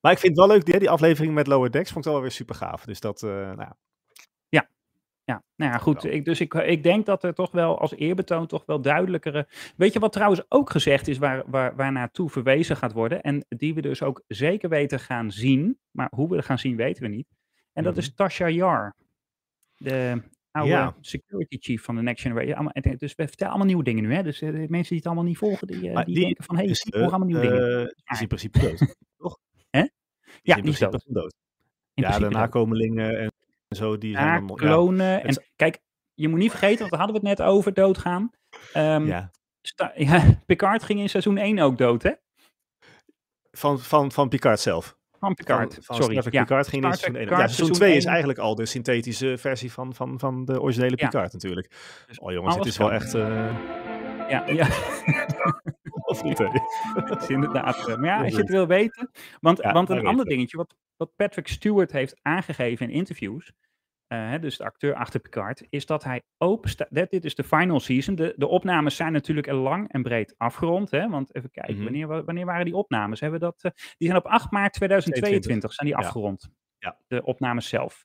[0.00, 2.20] Maar ik vind het wel leuk, die, die aflevering met Lower Decks vond ik wel
[2.20, 2.84] weer super gaaf.
[2.84, 3.76] Dus dat, eh, nou ja.
[5.28, 6.04] Ja, nou ja, goed.
[6.04, 9.48] Ik, dus ik, ik denk dat er toch wel als eerbetoon toch wel duidelijkere...
[9.76, 13.22] Weet je wat trouwens ook gezegd is waar, waar, waar naartoe verwezen gaat worden?
[13.22, 15.78] En die we dus ook zeker weten gaan zien.
[15.90, 17.28] Maar hoe we het gaan zien weten we niet.
[17.72, 18.96] En dat is Tasha Yar.
[19.76, 20.22] De
[20.58, 20.94] oude Ja.
[21.00, 22.54] security chief van de Next Generation.
[22.54, 24.14] Allemaal, en- dus we vertellen allemaal nieuwe dingen nu.
[24.14, 24.22] Hè?
[24.22, 26.56] Dus eh, mensen die het allemaal niet volgen, die, eh, die, die denken van...
[26.56, 27.84] Hé, hey, ik volg allemaal nieuwe eh, dingen.
[27.86, 29.38] die is in principe dood, toch?
[29.70, 29.78] Hè?
[29.80, 29.88] Ja,
[30.42, 31.04] die is principe dood.
[31.22, 31.34] dood.
[31.94, 33.32] In Ja, de nakomelingen en
[33.76, 34.46] zo, die zijn.
[34.46, 35.24] Ja, klonen.
[35.24, 35.78] En kijk,
[36.14, 38.30] je moet niet vergeten, want daar hadden we het net over, doodgaan.
[38.72, 39.30] Ehm, ja.
[39.96, 42.12] Ja, Picard ging in seizoen 1 ook dood, hè?
[43.50, 44.97] Van, van, van Picard zelf.
[45.18, 46.14] Van Picard, Van, van sorry.
[46.14, 46.42] Ja.
[46.42, 47.24] Picard ging in Star Trek seizoen 1.
[47.24, 50.60] Picard, Ja, seizoen seizoen 2 is eigenlijk al de synthetische versie van, van, van de
[50.60, 50.96] originele.
[50.96, 51.70] Picard natuurlijk.
[52.18, 53.14] Oh jongens, het is wel echt...
[53.14, 53.56] eh
[54.28, 54.66] Ja, ja.
[56.10, 56.46] of niet, hè?
[57.08, 57.88] dat is inderdaad.
[57.88, 59.10] eh, Maar ja, als je het wil weten.
[59.40, 63.52] Want, Ja, want een ander dingetje, wat, wat Patrick Stewart heeft aangegeven in interviews.
[64.08, 66.88] Eh, dus de acteur achter Picard, is dat hij open staat.
[66.90, 68.14] Dit is de final season.
[68.14, 70.90] De, de opnames zijn natuurlijk lang en breed afgerond.
[70.90, 71.82] Hè, want even kijken, Mhm.
[71.84, 73.20] wanneer, wa- wanneer waren die opnames?
[73.20, 76.04] Hebben dat, eh, die zijn op 8 maart 2022 zijn die Ja.
[76.04, 76.48] afgerond.
[76.78, 76.98] Ja.
[77.06, 78.04] De opnames zelf.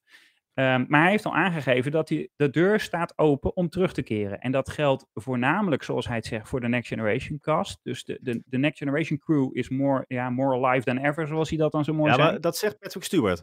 [0.54, 4.02] Ehm, maar hij heeft al aangegeven dat hij, de deur staat open om terug te
[4.02, 4.40] keren.
[4.40, 7.80] En dat geldt voornamelijk, zoals hij het zegt, voor de Next Generation cast.
[7.84, 11.50] Dus de, de, de Next Generation crew is more, ja, more alive than ever, zoals
[11.50, 12.32] hij dat dan zo mooi Ja, zei.
[12.32, 13.42] maar dat zegt Patrick Stewart.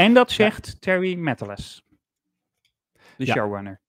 [0.00, 1.82] En dat zegt Terry Matalas,
[3.16, 3.34] de Ja.
[3.34, 3.80] showrunner.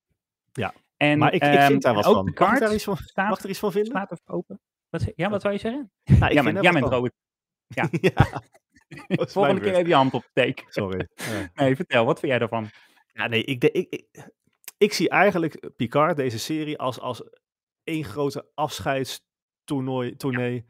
[0.51, 0.73] Ja.
[0.97, 2.23] En, maar ik, ik ehm, vind daar wat ook van.
[2.23, 3.91] Mag ik Picard daar iets van, staat, mag ik er iets van vinden?
[3.91, 4.59] staat open.
[4.89, 5.91] Wat, ja, wat zou je zeggen?
[6.03, 6.83] Nou, ik ja, men, ja, men.
[6.83, 7.13] Robert.
[7.67, 7.87] Ja.
[7.91, 8.41] ja.
[9.25, 10.65] Is Volgende keer heb je hand op de teken.
[10.69, 11.07] Sorry.
[11.13, 11.49] Ja.
[11.53, 12.69] Nee, vertel, wat vind jij daarvan?
[13.13, 14.29] Ja, nee, ik, de- ik, ik,
[14.77, 17.23] ik zie eigenlijk Picard, deze serie, als, als
[17.83, 20.65] één grote afscheidstoernooi tournee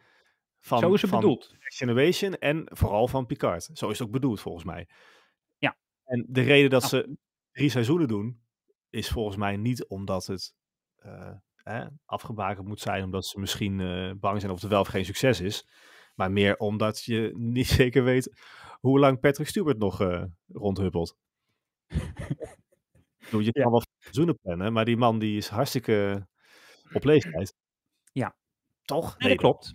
[0.59, 1.49] van, Zo is het van bedoeld.
[1.59, 3.69] Next Generation en vooral van Picard.
[3.73, 4.87] Zo is het ook bedoeld, volgens mij.
[6.11, 7.17] En de reden dat ze
[7.51, 8.41] drie seizoenen doen,
[8.89, 10.53] is volgens mij niet omdat het
[10.95, 14.87] eh, hè, afgebakend moet zijn, omdat ze misschien eh, bang zijn of het wel of
[14.87, 15.67] geen succes is.
[16.15, 18.41] Maar meer omdat je niet zeker weet
[18.79, 21.15] hoe lang Patrick Stewart nog eh, rondhuppelt.
[21.87, 23.51] Je Ja.
[23.51, 26.27] kan wel seizoenen plannen, maar die man die is hartstikke
[26.93, 27.53] op leeftijd.
[28.11, 28.35] Ja.
[28.83, 29.17] Toch?
[29.17, 29.73] Nee, dat klopt.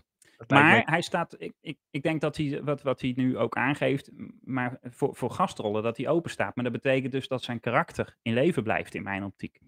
[0.48, 3.56] Maar me- hij staat, ik, ik, ik denk dat hij, wat, wat hij nu ook
[3.56, 6.54] aangeeft, maar voor, voor gastrollen, dat hij open staat.
[6.54, 9.60] Maar dat betekent dus dat zijn karakter in leven blijft, in mijn optiek.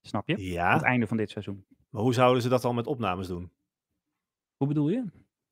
[0.00, 0.34] Snap je?
[0.34, 1.66] Aan het Ja, einde van dit seizoen.
[1.90, 3.52] maar hoe zouden ze dat dan met opnames doen?
[4.56, 5.04] Hoe bedoel je?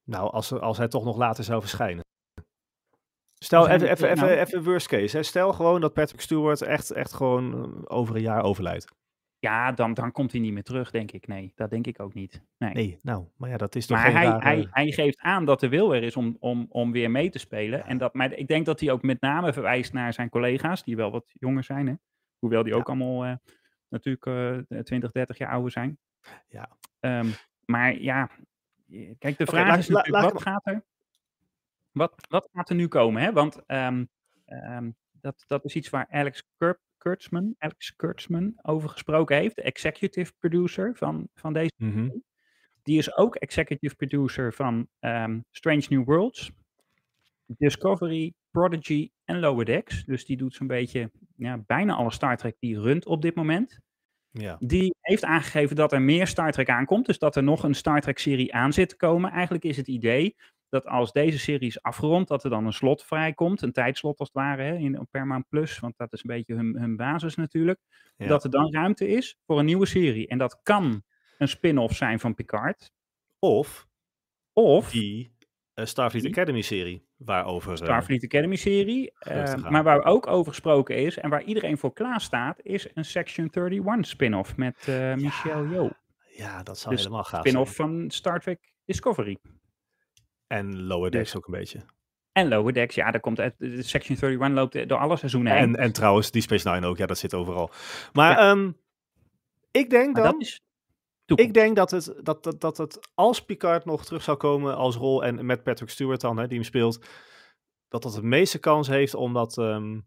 [0.05, 2.05] Nou, als, als hij toch nog later zou verschijnen.
[3.39, 5.17] Stel, even, even, even, nou- even worst case.
[5.17, 5.23] Hè.
[5.23, 8.89] Stel gewoon dat Patrick Stewart echt, echt gewoon eh, over een jaar overlijdt.
[9.41, 11.27] Ja, dan, dan komt hij niet meer terug, denk ik.
[11.27, 12.43] Nee, dat denk ik ook niet.
[12.59, 12.73] Nee.
[12.75, 15.45] Nee, nou, maar ja, dat is toch Maar geen hij, rare- hij, hij geeft aan
[15.45, 17.87] dat de wil er is om, om, om weer mee te spelen.
[17.87, 20.97] En dat, maar ik denk dat hij ook met name verwijst naar zijn collega's, die
[20.97, 21.87] wel wat jonger zijn.
[21.87, 21.95] Hè?
[22.39, 22.79] Hoewel die Ja.
[22.79, 23.35] ook allemaal eh,
[23.89, 24.27] natuurlijk
[24.69, 25.99] eh 20, 30 jaar ouder zijn.
[26.49, 26.69] Ja.
[27.01, 27.27] Ehm,
[27.65, 28.31] maar ja,
[29.19, 30.85] kijk, de vraag is la- natuurlijk, wat gaat er?
[31.93, 33.23] Wat, wat gaat er nu komen?
[33.23, 33.33] Hè?
[33.33, 34.05] Want ehm,
[34.45, 39.63] ehm, dat, dat is iets waar Alex Kur- Kurtzman, Alex Kurtzman over gesproken heeft, de
[39.63, 42.09] executive producer van, van deze Mhm.
[42.83, 46.51] die is ook executive producer van ehm, Strange New Worlds,
[47.47, 50.05] Discovery, Prodigy en Lower Decks.
[50.05, 53.81] Dus die doet zo'n beetje ja, bijna alle Star Trek die runt op dit moment.
[54.31, 54.57] Ja.
[54.61, 57.07] Die heeft aangegeven dat er meer Star Trek aankomt.
[57.07, 59.31] Dus dat er nog een Star Trek serie aan zit te komen.
[59.31, 60.37] Eigenlijk is het idee
[60.71, 63.63] dat als deze serie is afgerond, dat er dan een slot vrijkomt.
[63.63, 65.79] Een tijdslot als het ware, hè, in Paramount Plus.
[65.79, 67.81] Want dat is een beetje hun, hun basis natuurlijk.
[68.17, 68.27] Ja.
[68.27, 70.29] Dat er dan ruimte is voor een nieuwe serie.
[70.29, 71.03] En dat kan
[71.39, 72.93] een spin-off zijn van Picard.
[73.39, 73.89] Of
[74.53, 75.37] Of die
[75.75, 76.33] eh, Starfleet Die?
[76.33, 77.07] Academy serie.
[77.17, 77.71] Waarover...
[77.71, 79.13] eh, Starfleet Academy serie.
[79.19, 79.73] Eh, gaan.
[79.73, 83.51] maar waar ook over gesproken is en waar iedereen voor klaar staat, is een Section
[83.53, 85.91] 31 spin-off met eh, Michelle Yeoh.
[86.37, 89.39] ja, dat zou Dus helemaal gaaf Spin-off van Star Trek Discovery.
[90.53, 91.81] En Lower Decks Dus- ook een beetje.
[92.33, 95.63] En Lower Decks, ja, daar komt uit, Section 31 loopt door alle seizoenen heen.
[95.63, 96.97] En, en trouwens, die Space Nine ook.
[96.97, 97.71] Ja, dat zit overal.
[98.13, 98.71] Maar ehm,
[99.71, 100.33] ik denk maar dan...
[100.33, 100.61] dat is.
[101.35, 104.97] Ik denk dat het, dat, dat, dat het, als Picard nog terug zou komen als
[104.97, 107.07] rol en met Patrick Stewart dan, hè, die hem speelt,
[107.89, 110.01] dat dat de meeste kans heeft omdat, ehm,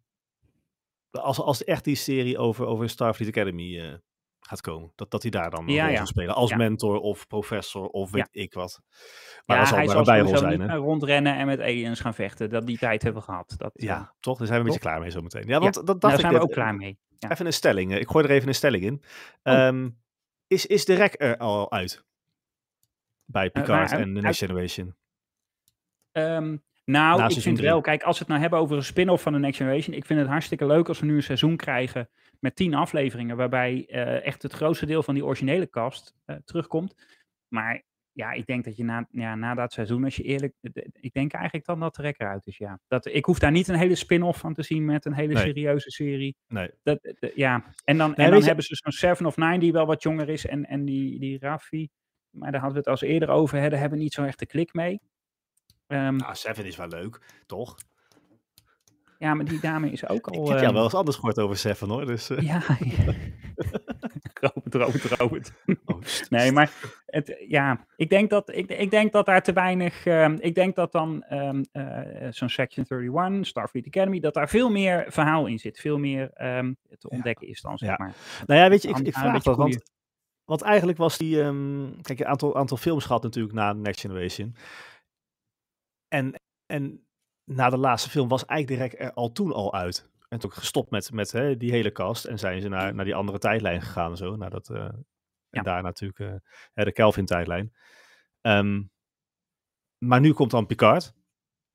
[1.12, 3.94] als, als echt die serie over, over Starfleet Academy eh,
[4.48, 5.98] gaat komen, dat, dat hij daar dan een Ja, rol ja.
[5.98, 6.36] zal spelen.
[6.36, 6.58] Als Ja.
[6.58, 8.82] mentor of professor of weet ik wat.
[9.46, 10.68] Maar ja, dat zal hij zal bijrol zijn, niet hè?
[10.68, 12.50] meer rondrennen en met aliens gaan vechten.
[12.50, 13.54] Dat, die tijd hebben we gehad.
[13.58, 14.38] Dat, eh, Ja, toch?
[14.38, 15.48] Daar zijn we een beetje klaar mee zometeen.
[15.48, 16.48] Ja, want dat dacht daar ik zijn we net.
[16.48, 17.00] ook klaar mee.
[17.30, 17.92] Even een stelling.
[17.94, 19.04] eh, Ik gooi er even een stelling in.
[19.44, 19.54] Oh.
[19.54, 19.90] Ehm,
[20.48, 22.06] is, is de rek er al uit?
[23.26, 24.96] Bij Picard en The Next Generation.
[26.12, 29.24] Ehm, nou, Na ik vind wel, kijk, als we het nou hebben over een spin-off
[29.24, 32.10] van The Next Generation, ik vind het hartstikke leuk als we nu een seizoen krijgen
[32.44, 36.96] met tien afleveringen, waarbij eh, echt het grootste deel van die originele cast eh, terugkomt.
[37.48, 40.54] Maar ja, ik denk dat je na, ja, na dat seizoen, als je eerlijk,
[40.92, 42.80] ik denk eigenlijk dan dat de eruit is, ja.
[42.88, 45.44] Dat, ik hoef daar niet een hele spin-off van te zien met een hele Nee.
[45.44, 46.36] serieuze serie.
[46.48, 46.72] Nee.
[46.84, 49.72] Dat, ja, en dan, Nee, en dan je- hebben ze zo'n Seven of Nine die
[49.72, 51.90] wel wat jonger is en, en die, die Raffi,
[52.30, 54.24] maar daar hadden we het al eens eerder over, hè, daar hebben we niet zo
[54.24, 55.00] echt de klik mee.
[55.88, 57.76] Ehm, Nou, Seven is wel leuk, toch?
[59.20, 60.44] Ja, maar die dame is ook Ik al...
[60.44, 62.06] heb ehm, jou wel eens anders gehoord over Seven, hoor.
[62.06, 62.62] Dus, eh, Ja,
[64.42, 65.52] Robert, Robert, Robert.
[65.86, 66.72] oh, Nee, maar
[67.06, 70.06] het, ja, ik denk dat, ik, ik denk dat daar te weinig...
[70.06, 74.70] ehm, ik denk dat dan ehm, eh, zo'n Section 31, Starfleet Academy, dat daar veel
[74.72, 75.80] meer verhaal in zit.
[75.80, 77.96] Veel meer ehm, te ontdekken is dan, zeg Ja.
[77.98, 78.14] maar.
[78.46, 79.84] Nou ja, weet je, ik, ik vraag dat, want, goeie-
[80.46, 81.42] want eigenlijk was die...
[81.42, 84.56] ehm, kijk, een aantal, aantal films gehad natuurlijk na Next Generation.
[86.08, 87.06] En, en
[87.44, 90.10] na de laatste film was eigenlijk de rek er al toen al uit.
[90.30, 92.26] En toen gestopt met, met hè, die hele cast.
[92.26, 94.36] En zijn ze naar, naar die andere tijdlijn gegaan en zo.
[94.36, 95.06] Naar dat, eh, en
[95.50, 95.62] Ja.
[95.62, 96.34] daar natuurlijk eh,
[96.74, 97.74] hè, de Kelvin-tijdlijn.
[98.42, 98.84] Ehm,
[99.98, 101.14] maar nu komt dan Picard.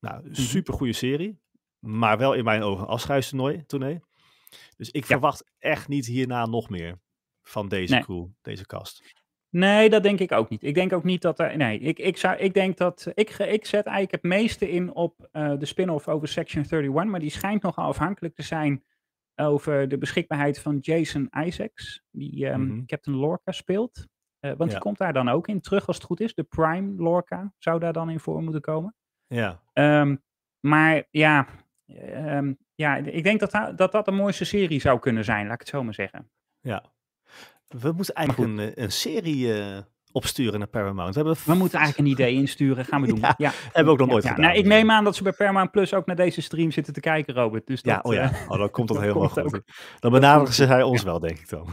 [0.00, 0.34] Nou, Mhm.
[0.34, 1.40] super goede serie.
[1.78, 3.64] Maar wel in mijn ogen een afscheidstoernooi.
[3.66, 4.00] tournee.
[4.76, 6.98] Dus ik verwacht echt niet hierna nog meer
[7.42, 8.02] van deze Nee.
[8.02, 9.14] crew, deze cast.
[9.50, 10.62] Nee, dat denk ik ook niet.
[10.62, 11.56] Ik denk ook niet dat er.
[11.56, 13.10] Nee, ik, ik, zou, ik denk dat.
[13.14, 17.04] Ik, ik zet eigenlijk het meeste in op eh, de spin-off over Section 31.
[17.10, 18.84] Maar die schijnt nogal afhankelijk te zijn
[19.36, 22.02] over de beschikbaarheid van Jason Isaacs.
[22.10, 22.84] Die ehm, Mhm.
[22.84, 24.06] Captain Lorca speelt.
[24.38, 24.76] Eh, want Ja.
[24.76, 26.34] die komt daar dan ook in terug als het goed is.
[26.34, 28.94] De Prime Lorca zou daar dan in voor moeten komen.
[29.26, 30.16] Ja, Ehm,
[30.60, 31.46] maar ja,
[31.86, 35.54] ehm, ja, ik denk dat, da- dat dat de mooiste serie zou kunnen zijn, laat
[35.54, 36.30] ik het zo maar zeggen.
[36.60, 36.84] ja.
[37.68, 39.78] We moeten eigenlijk een, een serie eh,
[40.12, 41.14] opsturen naar Paramount.
[41.14, 43.18] We hebben, We moeten eigenlijk een idee insturen, gaan we doen.
[43.18, 44.30] Ja, Ja, hebben we ook nog Ja, nooit ja.
[44.30, 44.44] gedaan.
[44.46, 47.00] Nou, ik neem aan dat ze bij Paramount Plus ook naar deze stream zitten te
[47.00, 47.66] kijken, Robert.
[47.66, 48.32] Dus Ja, dat, oh ja.
[48.32, 49.54] eh, Oh, dan komt dat dat helemaal komt goed.
[49.56, 49.64] ook.
[50.00, 51.66] Dan benaderen ze hij ons wel, denk ik dan.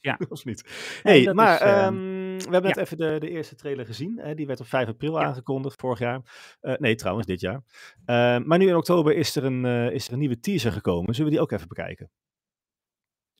[0.00, 0.18] Ja.
[0.28, 0.64] of niet?
[1.02, 1.94] Hey, maar is, ehm, ehm,
[2.36, 2.82] we hebben net ja.
[2.82, 4.18] even de, de eerste trailer gezien.
[4.22, 4.34] Hè?
[4.34, 5.24] Die werd op 5 april Ja.
[5.26, 6.20] aangekondigd, vorig jaar.
[6.60, 7.62] Eh, nee, trouwens, dit jaar.
[8.04, 11.14] Eh, maar nu in oktober is er, een, eh, is er een nieuwe teaser gekomen.
[11.14, 12.10] Zullen we die ook even bekijken?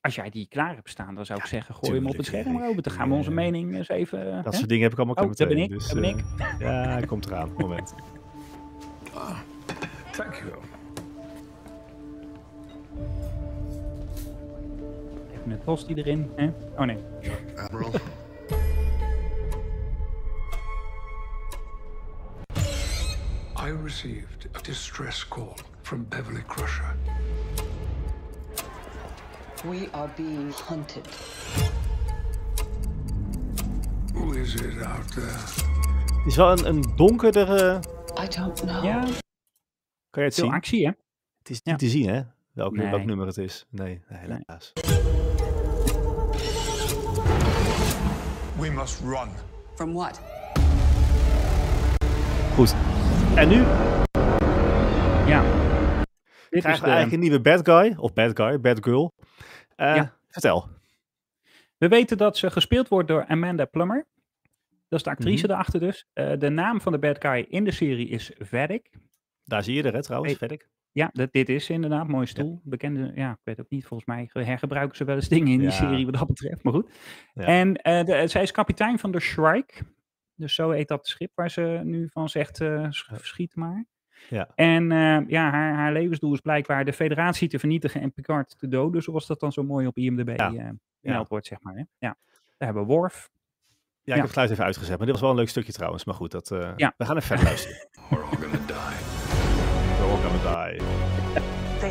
[0.00, 2.46] Als jij die klaar hebt staan, dan zou ik zeggen, gooi hem op het scherm,
[2.46, 2.60] Erik.
[2.66, 2.84] Robert.
[2.84, 4.34] Dan gaan we onze mening eens even...
[4.34, 4.52] Dat hè?
[4.58, 5.72] soort dingen heb ik allemaal Oh, kunnen dat ben meteen.
[5.72, 6.60] ik, Dus, dat ben eh, ik.
[6.66, 7.52] Ja, hij komt eraan.
[7.58, 7.94] Moment.
[10.10, 10.52] Thank you.
[15.38, 16.30] Even een tosti erin.
[16.36, 16.46] Hè?
[16.78, 16.98] Oh nee.
[17.56, 17.90] Admiral.
[23.56, 26.96] I received a distress call from Beverly Crusher.
[29.64, 31.06] We are being hunted.
[34.14, 35.26] Who is it out there?
[36.18, 37.80] Het is wel een, een donkerdere...
[38.24, 38.84] I don't know.
[38.84, 39.00] Ja,
[40.10, 40.52] Kan je het veel zien?
[40.52, 40.92] actie, hè?
[41.38, 41.70] Het is Ja.
[41.70, 42.20] niet te zien, hè?
[42.52, 42.90] Welk, Nee.
[42.90, 43.66] welk nummer het is.
[43.70, 44.72] Nee, nee helaas.
[48.58, 49.28] We must run.
[49.74, 50.20] From what?
[52.54, 52.74] Goed.
[53.34, 53.56] En nu
[55.26, 55.42] Ja.
[56.50, 57.94] Dit is krijgen we eigenlijk een nieuwe bad guy.
[57.98, 59.12] Of bad guy, bad girl.
[59.76, 60.16] Eh, Ja.
[60.28, 60.68] Vertel.
[61.78, 64.06] We weten dat ze gespeeld wordt door Amanda Plummer.
[64.88, 65.46] Dat is de actrice Mhm.
[65.48, 66.06] daarachter dus.
[66.12, 68.90] Eh, de naam van de bad guy in de serie is Vedic.
[69.44, 70.34] Daar zie je er, hè, trouwens.
[70.36, 70.68] Verder.
[70.92, 72.60] Ja, dat, dit is inderdaad mooie stoel.
[72.64, 75.68] Bekende, ja, ik weet ook niet, volgens mij hergebruiken ze wel eens dingen in die
[75.68, 75.74] Ja.
[75.74, 76.90] serie wat dat betreft, maar goed.
[77.34, 77.44] Ja.
[77.44, 79.74] En eh, de, zij is kapitein van de Shrike.
[80.34, 82.56] Dus zo heet dat schip waar ze nu van zegt,
[82.90, 83.86] sch- schiet maar.
[84.28, 84.48] Ja.
[84.54, 88.68] En eh, ja, haar, haar levensdoel is blijkbaar de federatie te vernietigen en Picard te
[88.68, 90.52] doden, zoals dat dan zo mooi op IMDb Ja.
[90.52, 90.68] eh
[91.02, 91.74] gemeld wordt, zeg maar.
[91.74, 91.82] Hè?
[91.98, 91.98] Ja.
[91.98, 92.16] Daar
[92.68, 93.30] hebben we Worf.
[94.02, 94.96] Ja, ik heb het geluid even uitgezet.
[94.96, 96.04] Maar dit was wel een leuk stukje trouwens.
[96.04, 96.94] Maar goed, dat, eh, Ja.
[96.96, 97.76] we gaan even verder luisteren.
[98.10, 98.76] We're all gonna die.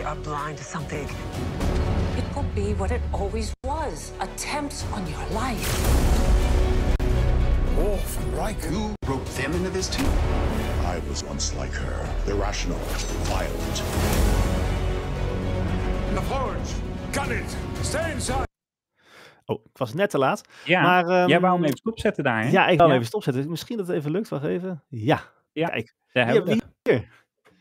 [0.06, 1.10] are blind to something.
[2.18, 6.29] It could be what it always was attempts on your life.
[7.80, 8.72] And Riker.
[8.72, 10.04] You roped them into this too?
[10.96, 12.06] I was once like her.
[12.34, 12.78] Irrational,
[13.24, 13.82] violent.
[16.14, 16.70] LaForge,
[17.12, 17.58] gun it.
[17.82, 18.48] Stay inside.
[19.46, 20.42] Oh, ik was net te laat.
[20.66, 22.50] Ja, Maar, ehm, jij wou hem even stopzetten daar, hè?
[22.50, 22.94] Ja, ik kan Ja.
[22.94, 23.50] even stopzetten.
[23.50, 24.30] Misschien dat het even lukt.
[24.30, 24.84] Wacht even.
[24.88, 25.94] Ja, Ja, kijk.
[26.12, 27.10] Daar hebben we hebben we hier?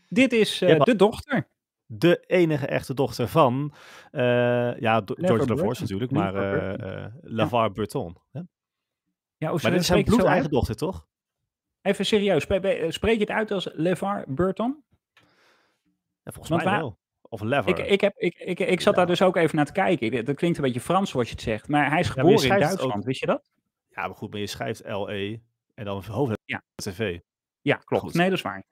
[0.09, 1.47] Dit is eh, hebt- de dochter.
[1.85, 3.73] De enige echte dochter van,
[4.11, 4.21] eh,
[4.79, 5.47] ja, George.
[5.47, 6.87] LaForge natuurlijk, maar eh Burton.
[6.89, 8.17] eh, LeVar Burton.
[8.31, 8.41] Hè?
[9.39, 11.07] Ja, Maar dit is zijn bloedeigen dochter, toch?
[11.81, 14.83] Even serieus, spreek, je het uit als LeVar Burton?
[16.23, 16.97] Ja, volgens Want mij wel.
[17.21, 17.69] Of Lever.
[17.69, 20.25] Ik, ik, heb, ik, ik, ik zat daar dus ook even naar te kijken.
[20.25, 21.67] Dat klinkt een beetje Frans zoals je het zegt.
[21.67, 23.49] Maar hij is geboren in Duitsland, ook- wist je dat?
[23.89, 25.39] Ja, maar goed, maar je schrijft LE
[25.75, 26.63] en dan hoofdletter Ja.
[26.75, 27.19] TV.
[27.61, 28.03] Ja, klopt.
[28.03, 28.13] Goed.
[28.13, 28.63] Nee, dat is waar.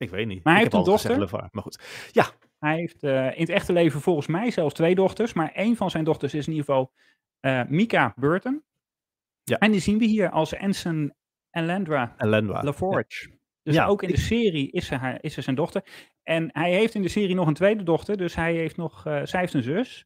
[0.00, 0.44] Ik weet niet.
[0.44, 1.18] Maar hij heeft een dochter.
[1.18, 2.08] LeVar, maar goed.
[2.12, 2.26] Ja,
[2.58, 5.32] Hij heeft eh, in het echte leven volgens mij zelfs twee dochters.
[5.32, 6.92] Maar één van zijn dochters is in ieder geval
[7.40, 8.62] eh, Mika Burton.
[9.50, 9.58] Ja.
[9.58, 11.14] En die zien we hier als Ensign
[11.50, 12.62] Elandra Elendwa.
[12.62, 13.38] LaForge.
[13.62, 15.84] Dus Ja, ook in de serie is ze, haar, is ze zijn dochter.
[16.22, 18.16] En hij heeft in de serie nog een tweede dochter.
[18.16, 20.04] Dus hij heeft nog, eh, zij heeft een zus.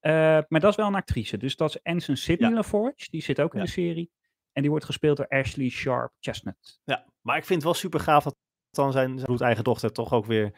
[0.00, 0.12] Eh,
[0.48, 1.36] maar dat is wel een actrice.
[1.36, 2.56] Dus dat is Ensign Sydney Ja.
[2.56, 3.10] LaForge.
[3.10, 4.10] Die zit ook in de serie.
[4.52, 6.80] En die wordt gespeeld door Ashley Sharp Chestnut.
[6.84, 8.36] Ja, maar ik vind het wel super gaaf dat
[8.70, 10.52] dan zijn, zijn bloedeigen dochter toch ook weer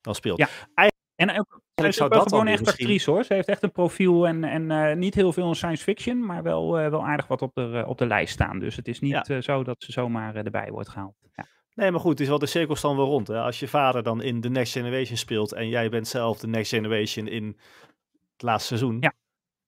[0.00, 0.38] dan speelt.
[0.38, 0.48] Ja.
[1.16, 3.24] En ook, zij is ook wel gewoon echt misschien- actrice hoor.
[3.24, 6.26] Ze heeft echt een profiel en, en eh, niet heel veel in science fiction.
[6.26, 8.58] Maar wel, eh, wel aardig wat op de, eh, op de lijst staan.
[8.58, 9.22] Dus het is niet Ja.
[9.22, 11.14] eh, zo dat ze zomaar erbij wordt gehaald.
[11.34, 11.46] Ja.
[11.74, 13.28] Nee, maar goed, het is wel de cirkels dan weer rond.
[13.28, 13.40] Hè?
[13.40, 16.70] Als je vader dan in The Next Generation speelt en jij bent zelf de Next
[16.72, 17.46] Generation in
[18.32, 18.96] het laatste seizoen.
[19.00, 19.12] Ja.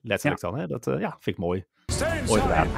[0.00, 0.66] Letterlijk dan, hè?
[0.66, 1.64] Dat eh, ja, vind ik mooi.
[1.87, 2.68] Stay Mooi gedaan.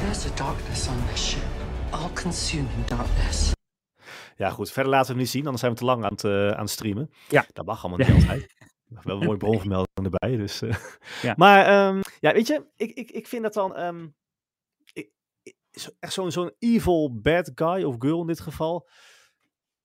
[0.00, 1.42] There's a darkness on this ship.
[1.90, 3.52] All consuming darkness.
[4.38, 4.70] Ja, goed.
[4.70, 6.60] Verder laten we hem niet zien, anders zijn we te lang aan het, eh, aan
[6.60, 7.10] het streamen.
[7.28, 7.46] Ja.
[7.52, 8.54] Dat mag allemaal niet altijd.
[9.04, 10.36] Wel een mooie bronvermelding erbij.
[10.36, 10.74] Dus, eh.
[11.22, 11.34] Ja.
[11.36, 14.06] Maar ehm, ja, weet je, ik, ik, ik vind dat dan ehm,
[14.92, 15.10] ik,
[16.00, 18.88] echt zo'n zo'n evil bad guy of girl in dit geval.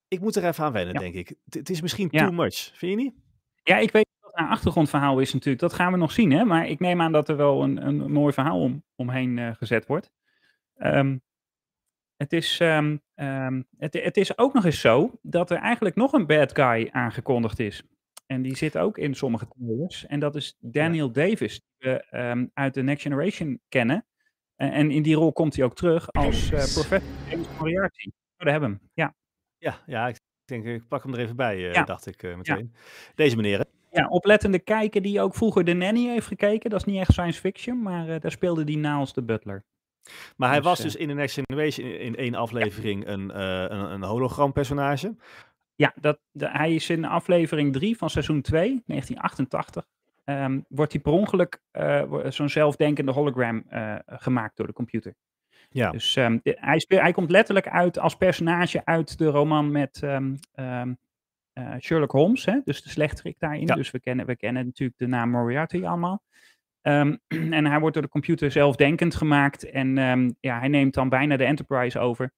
[0.07, 0.99] Ik moet er even aan wennen, Ja.
[0.99, 1.27] denk ik.
[1.43, 2.23] Het- Het is misschien Ja.
[2.25, 2.55] too much.
[2.55, 3.13] Vind je niet?
[3.63, 5.61] Ja, ik weet wat haar achtergrondverhaal is natuurlijk.
[5.61, 6.43] Dat gaan we nog zien, hè.
[6.45, 9.85] Maar ik neem aan dat er wel een, een mooi verhaal om, omheen eh, gezet
[9.85, 10.11] wordt.
[10.75, 11.17] Ehm,
[12.17, 16.13] het, is, ehm, ehm, het, het is ook nog eens zo dat er eigenlijk nog
[16.13, 17.83] een bad guy aangekondigd is.
[18.25, 20.05] En die zit ook in sommige trailers.
[20.05, 24.05] En dat is Daniel Davis, die we ehm, uit de Next Generation kennen.
[24.55, 28.07] En, en in die rol komt hij ook terug als eh professor James Moriarty.
[28.07, 28.89] Oh, daar hebben we hem.
[28.93, 29.15] Ja.
[29.57, 31.83] Ja, ja ik denk, ik pak hem er even bij, eh, Ja.
[31.83, 32.73] dacht ik eh, meteen.
[33.15, 33.63] Deze meneer, hè?
[33.99, 36.69] Ja, oplettende kijker die ook vroeger de Nanny heeft gekeken.
[36.69, 39.63] Dat is niet echt science fiction, maar daar speelde die Niles de Butler.
[40.37, 43.91] Maar hij Dus, was dus in de Next Generation in, één aflevering een, eh een,
[43.91, 45.15] een hologram-personage.
[45.75, 49.85] Ja, dat, de- hij is in aflevering 3 van seizoen 2, 1988.
[50.23, 55.15] ehm, wordt hij per ongeluk eh, zo'n zelfdenkende hologram eh, gemaakt door de computer.
[55.69, 55.91] Ja.
[55.91, 59.99] Dus ehm, de- hij, speel- hij komt letterlijk uit als personage uit de roman met
[60.03, 60.93] ehm, ehm,
[61.53, 62.59] eh, Sherlock Holmes, hè?
[62.63, 63.65] dus de slechterik daarin.
[63.67, 63.75] Ja.
[63.75, 66.23] Dus we kennen, we kennen natuurlijk de naam Moriarty allemaal.
[66.83, 67.15] Ehm,
[67.57, 69.69] en hij wordt door de computer zelfdenkend gemaakt.
[69.69, 72.31] En ehm, ja, hij neemt dan bijna de Enterprise over.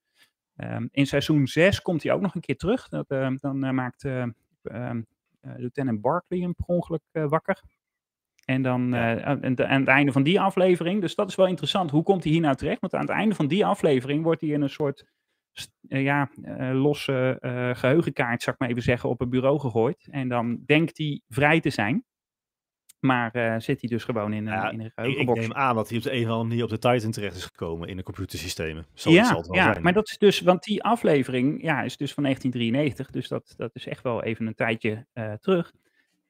[0.55, 2.87] Ehm, in seizoen 6 komt hij ook nog een keer terug.
[2.89, 3.07] Dat,
[3.39, 4.91] dan eh, maakt eh,
[5.41, 7.61] Lieutenant Barkley hem per ongeluk wakker.
[8.45, 9.21] En dan Ja.
[9.23, 11.91] aan, aan het- einde van die aflevering, dus dat is wel interessant.
[11.91, 12.81] Hoe komt hij hier nou terecht?
[12.81, 15.05] Want aan het einde van die aflevering wordt hij in een soort
[15.79, 16.29] ja,
[16.73, 20.07] losse eh, geheugenkaart, zou ik maar even zeggen, op een bureau gegooid.
[20.11, 22.03] En dan denkt hij vrij te zijn.
[22.99, 25.39] Maar eh, zit hij dus gewoon in een, Ja, in een Ik, ik geheugenbox.
[25.39, 27.45] neem aan dat hij op de een of andere manier op de Titan terecht is
[27.45, 28.85] gekomen in de computersystemen.
[28.93, 29.83] Zoiets Ja, zal het wel ja zijn.
[29.83, 33.75] maar dat is dus, want die aflevering ja, is dus van 1993, dus dat, dat
[33.75, 35.71] is echt wel even een tijdje eh, terug.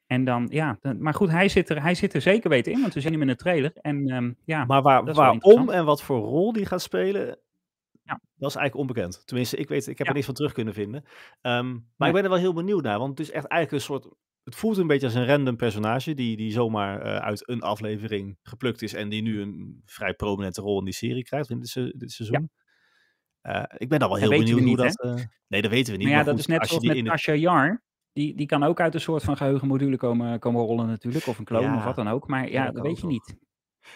[0.08, 2.82] En dan, ja, dan- maar goed, hij zit, er, hij zit er zeker weten in,
[2.82, 3.72] want we zien hem in de trailer.
[3.82, 7.26] En ehm, ja, Maar waar, waarom en wat voor rol die gaat spelen,
[8.04, 8.20] Ja.
[8.38, 9.28] dat is eigenlijk onbekend.
[9.28, 10.06] Tenminste, ik, weet, ik heb Ja.
[10.08, 11.04] er niks van terug kunnen vinden.
[11.42, 13.88] Ehm, maar ik ben er wel heel benieuwd naar, want het is echt eigenlijk een
[13.94, 14.08] soort...
[14.46, 18.38] Het voelt een beetje als een random personage die, die zomaar eh, uit een aflevering
[18.42, 21.68] geplukt is en die nu een vrij prominente rol in die serie krijgt in dit,
[21.70, 22.50] se- dit seizoen.
[23.42, 25.02] Eh, ik ben dan wel Dat heel we benieuwd hoe dat...
[25.02, 26.08] eh, nee, dat weten we niet.
[26.08, 27.84] maar ja, maar dat is net als zoals met het- Tasha Yar.
[28.14, 31.46] Die, die kan ook uit een soort van geheugenmodule komen, komen rollen natuurlijk, of een
[31.46, 31.78] kloon Ja.
[31.78, 32.28] of wat dan ook.
[32.28, 33.12] Maar ja, dat weet je nog.
[33.12, 33.36] niet.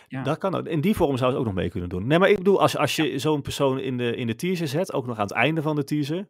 [0.08, 0.24] Ja.
[0.24, 0.68] Dat kan ook.
[0.68, 2.08] In die vorm zou ze ook nog mee kunnen doen.
[2.08, 4.94] Nee, maar ik bedoel, als, als je zo'n persoon in de, in de teaser zet,
[4.94, 6.30] ook nog aan het einde van de teaser,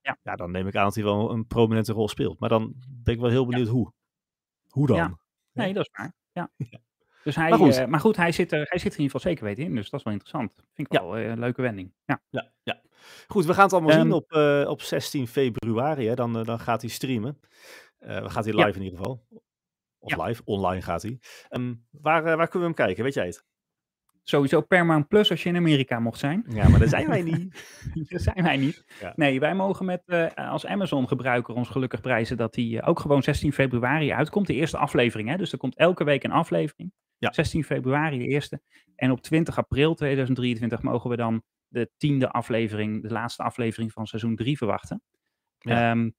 [0.00, 0.36] Ja.
[0.36, 2.40] dan neem ik aan dat hij wel een prominente rol speelt.
[2.40, 3.92] Maar dan ben ik wel heel benieuwd hoe.
[4.68, 4.96] Hoe dan?
[4.96, 5.18] Ja.
[5.52, 6.12] Nee, dat is waar.
[6.32, 6.50] Ja.
[7.24, 7.86] Dus hij, Maar goed.
[7.86, 9.74] maar goed, hij zit, er, hij zit er in ieder geval zeker weten in.
[9.74, 10.54] Dus dat is wel interessant.
[10.72, 11.02] Vind ik Ja.
[11.02, 11.92] wel eh, een leuke wending.
[12.04, 12.22] Ja.
[12.30, 12.80] Ja, ja.
[13.26, 16.06] Goed, we gaan het allemaal Ehm, zien op, eh, op 16 februari.
[16.06, 16.14] Hè.
[16.14, 17.40] Dan, eh, dan gaat hij streamen.
[17.98, 18.64] Eh we gaat hij Ja.
[18.64, 19.26] live in ieder geval.
[19.98, 20.24] Of Ja.
[20.24, 21.18] live, online gaat hij.
[21.48, 23.04] Ehm, waar, eh, waar kunnen we hem kijken?
[23.04, 23.44] Weet jij het?
[24.28, 26.44] Sowieso Paramount Plus als je in Amerika mocht zijn.
[26.48, 27.64] Ja, maar daar zijn wij niet.
[28.10, 28.84] Dat zijn wij niet.
[29.00, 29.12] Ja.
[29.16, 33.22] Nee, wij mogen met, eh, als Amazon-gebruiker ons gelukkig prijzen dat die eh, ook gewoon
[33.22, 34.46] 16 februari uitkomt.
[34.46, 35.36] De eerste aflevering, hè?
[35.36, 36.92] dus er komt elke week een aflevering.
[37.18, 37.32] Ja.
[37.32, 38.60] 16 februari de eerste.
[38.94, 44.06] En op 20 april 2023 mogen we dan de tiende aflevering, de laatste aflevering van
[44.06, 45.02] seizoen 3 verwachten.
[45.58, 45.90] Ja.
[45.90, 46.10] Ehm,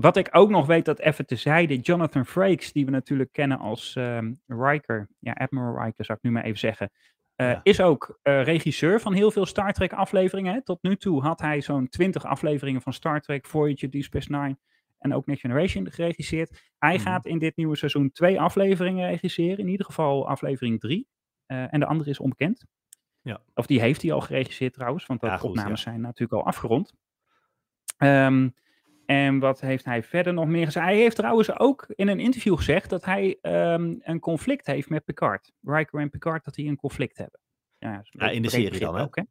[0.00, 3.96] wat ik ook nog weet, dat even tezijde, Jonathan Frakes, die we natuurlijk kennen als
[3.96, 6.90] ehm Riker, ja, Admiral Riker zou ik nu maar even zeggen,
[7.34, 7.60] eh, Ja.
[7.62, 10.54] is ook eh, regisseur van heel veel Star Trek afleveringen.
[10.54, 10.62] hè.
[10.62, 14.58] Tot nu toe had hij zo'n 20 afleveringen van Star Trek, Voyager, Deep Space Nine
[14.98, 16.70] en ook Next Generation geregisseerd.
[16.78, 17.02] Hij Mhm.
[17.04, 21.08] gaat in dit nieuwe seizoen twee afleveringen regisseren, in ieder geval aflevering 3.
[21.46, 22.64] en de andere is onbekend.
[23.22, 23.40] Ja.
[23.54, 26.92] Of die heeft hij al geregisseerd trouwens, want de Ja, opnames zijn natuurlijk al afgerond.
[27.96, 28.48] Ehm,
[29.10, 30.86] en wat heeft hij verder nog meer gezegd?
[30.86, 35.04] Hij heeft trouwens ook in een interview gezegd dat hij ehm, een conflict heeft met
[35.04, 35.52] Picard.
[35.62, 37.40] Riker en Picard, dat die een conflict hebben.
[37.78, 39.02] Ja, Ja, in de serie dan, hè?
[39.02, 39.22] ook, hè?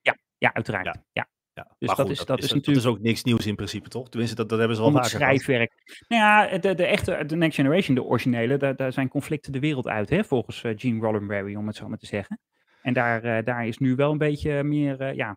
[0.00, 0.84] Ja, ja, uiteraard.
[0.86, 0.94] Ja.
[1.12, 1.28] Ja.
[1.52, 1.64] Ja.
[1.78, 3.88] Dus maar dat goed, is- dat is dat is natuurlijk- ook niks nieuws in principe,
[3.88, 4.08] toch?
[4.08, 5.22] Tenminste, dat, dat hebben ze wel vaker gehad.
[5.40, 5.72] schrijfwerk.
[6.08, 9.60] Nou ja, de, de echte, de Next Generation, de originele, daar, daar zijn conflicten de
[9.60, 12.40] wereld uit, hè, volgens eh, Gene Roddenberry, om het zo maar te zeggen.
[12.82, 15.36] En daar, eh, daar is nu wel een beetje meer, eh, ja,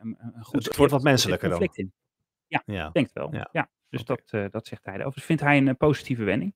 [0.00, 1.58] een, goed Het wordt wat er menselijker dan.
[1.58, 1.92] conflict in.
[2.64, 2.86] Ja.
[2.86, 3.34] Ik denk het wel.
[3.34, 3.48] Ja.
[3.52, 3.70] Ja.
[3.88, 4.94] Dus dat, eh, dat zegt hij.
[4.94, 6.54] Overigens vindt hij een eh, positieve wending.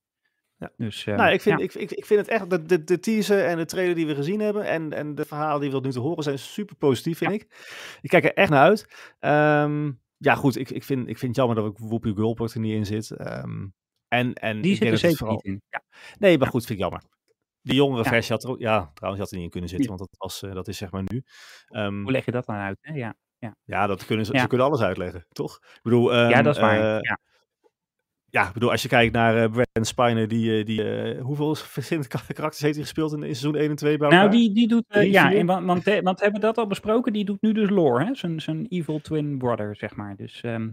[0.58, 0.72] Ja.
[0.76, 1.64] Dus, eh, Nou, ik vind, ja.
[1.64, 4.14] ik, ik, ik vind het echt, de, de, de teaser en de trailer die we
[4.14, 7.18] gezien hebben en, en de verhalen die we tot nu toe horen zijn super positief,
[7.18, 7.42] vind ik.
[8.00, 9.12] Ik kijk er echt naar uit.
[9.18, 12.60] Ehm, ja, goed, ik, ik, vind, ik vind het jammer dat ook Whoopi Goldberg er
[12.60, 13.10] niet in zit.
[13.10, 13.66] Ehm,
[14.08, 15.34] en, en die ik zit er zeker vooral...
[15.34, 15.62] niet in.
[15.68, 15.82] Ja.
[16.18, 17.02] Nee, maar goed, vind ik jammer.
[17.62, 20.00] Die jongere versie had er ook, ja, trouwens had er niet in kunnen zitten, want
[20.00, 21.24] dat, was, eh, dat is zeg maar nu.
[21.68, 22.78] Ehm, Hoe leg je dat dan uit?
[22.80, 22.94] Hè?
[22.94, 23.16] Ja.
[23.64, 24.40] Ja, dat kunnen ze, Ja.
[24.40, 25.56] ze kunnen alles uitleggen, toch?
[25.74, 26.96] Ik bedoel, ja, ehm, dat is waar.
[26.96, 27.18] eh, ja.
[28.30, 32.08] ja, ik bedoel, als je kijkt naar eh Brandon Spiner, die, eh, die hoeveel verschillende
[32.08, 34.68] ka- karakters heeft hij gespeeld in, in seizoen 1 en 2 bij Nou, die, die
[34.68, 37.12] doet, Drie, ja, en, want, want, want hebben we dat al besproken?
[37.12, 38.14] Die doet nu dus lore, hè?
[38.14, 40.16] Zijn, zijn evil twin brother, zeg maar.
[40.16, 40.68] Dus ehm,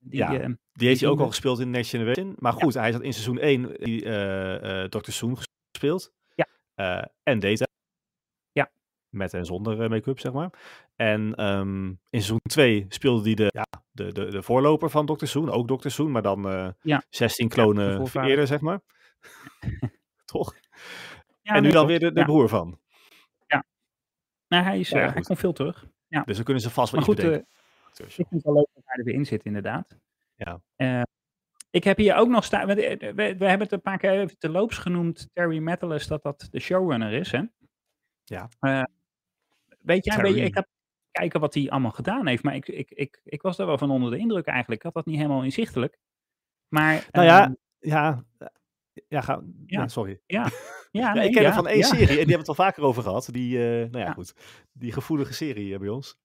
[0.00, 0.40] die, Ja.
[0.40, 2.34] ehm, Die heeft hij ook al gespeeld in Next Generation.
[2.38, 5.10] Maar goed, hij zat in seizoen 1 die, eh eh Dr.
[5.10, 5.36] Soon
[5.72, 6.12] gespeeld.
[6.34, 6.46] Ja.
[7.22, 7.66] En Data.
[9.12, 9.18] Ja.
[9.18, 10.50] Met en zonder eh, make-up, zeg maar.
[10.96, 15.26] En ehm, in seizoen 2 speelde hij de, ja, de, de, de voorloper van Dr.
[15.26, 15.50] Soon.
[15.50, 15.88] Ook Dr.
[15.88, 17.02] Soon, maar dan eh, Ja.
[17.08, 18.30] 16 de klonen voorvader.
[18.30, 18.80] eerder, zeg maar.
[20.24, 20.54] Toch?
[21.42, 22.26] ja, en nu nee, dan weer de, de Ja.
[22.26, 22.80] broer van.
[24.48, 25.14] Nou, hij, is, Ja, eh, goed.
[25.14, 25.86] hij komt veel terug.
[26.08, 26.22] Ja.
[26.22, 27.54] Dus dan kunnen ze vast wel Maar iets goed, bedenken.
[27.96, 29.96] eh, ik vind het wel leuk dat hij er weer in zit, inderdaad.
[30.34, 30.60] Ja.
[30.76, 31.02] Eh,
[31.70, 34.38] ik heb hier ook nog staan, eh, we, we hebben het een paar keer even
[34.38, 37.42] te loops genoemd, Terry Metalis, dat dat de showrunner is, hè?
[38.24, 38.48] Ja.
[39.82, 40.66] Weet jij, weet je, ik heb
[41.10, 43.90] kijken wat hij allemaal gedaan heeft, maar ik, ik, ik, ik was er wel van
[43.90, 44.80] onder de indruk eigenlijk.
[44.80, 45.98] Ik had dat niet helemaal inzichtelijk.
[46.68, 48.24] Maar, Nou ja, ehm, Ja,
[49.08, 49.88] ja, ga, Ja.
[49.88, 50.20] sorry.
[50.26, 50.50] ja,
[50.90, 53.02] ja, ik ken ja, van één serie en die hebben we het al vaker over
[53.02, 53.28] gehad.
[53.32, 54.34] Die, eh, nou ja, goed.
[54.72, 56.20] Die gevoelige serie eh, bij ons.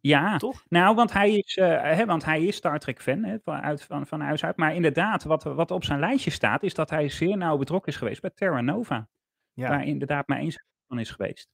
[0.00, 0.64] Ja, Toch?
[0.68, 3.82] nou, want hij is, eh, hè, want hij is Star Trek fan hè, van, uit,
[3.82, 4.56] van, van huis uit.
[4.56, 7.98] Maar inderdaad, wat, wat op zijn lijstje staat, is dat hij zeer nauw betrokken is
[7.98, 9.08] geweest bij Terra Nova.
[9.54, 10.52] Waar inderdaad maar één
[10.88, 11.48] van is geweest.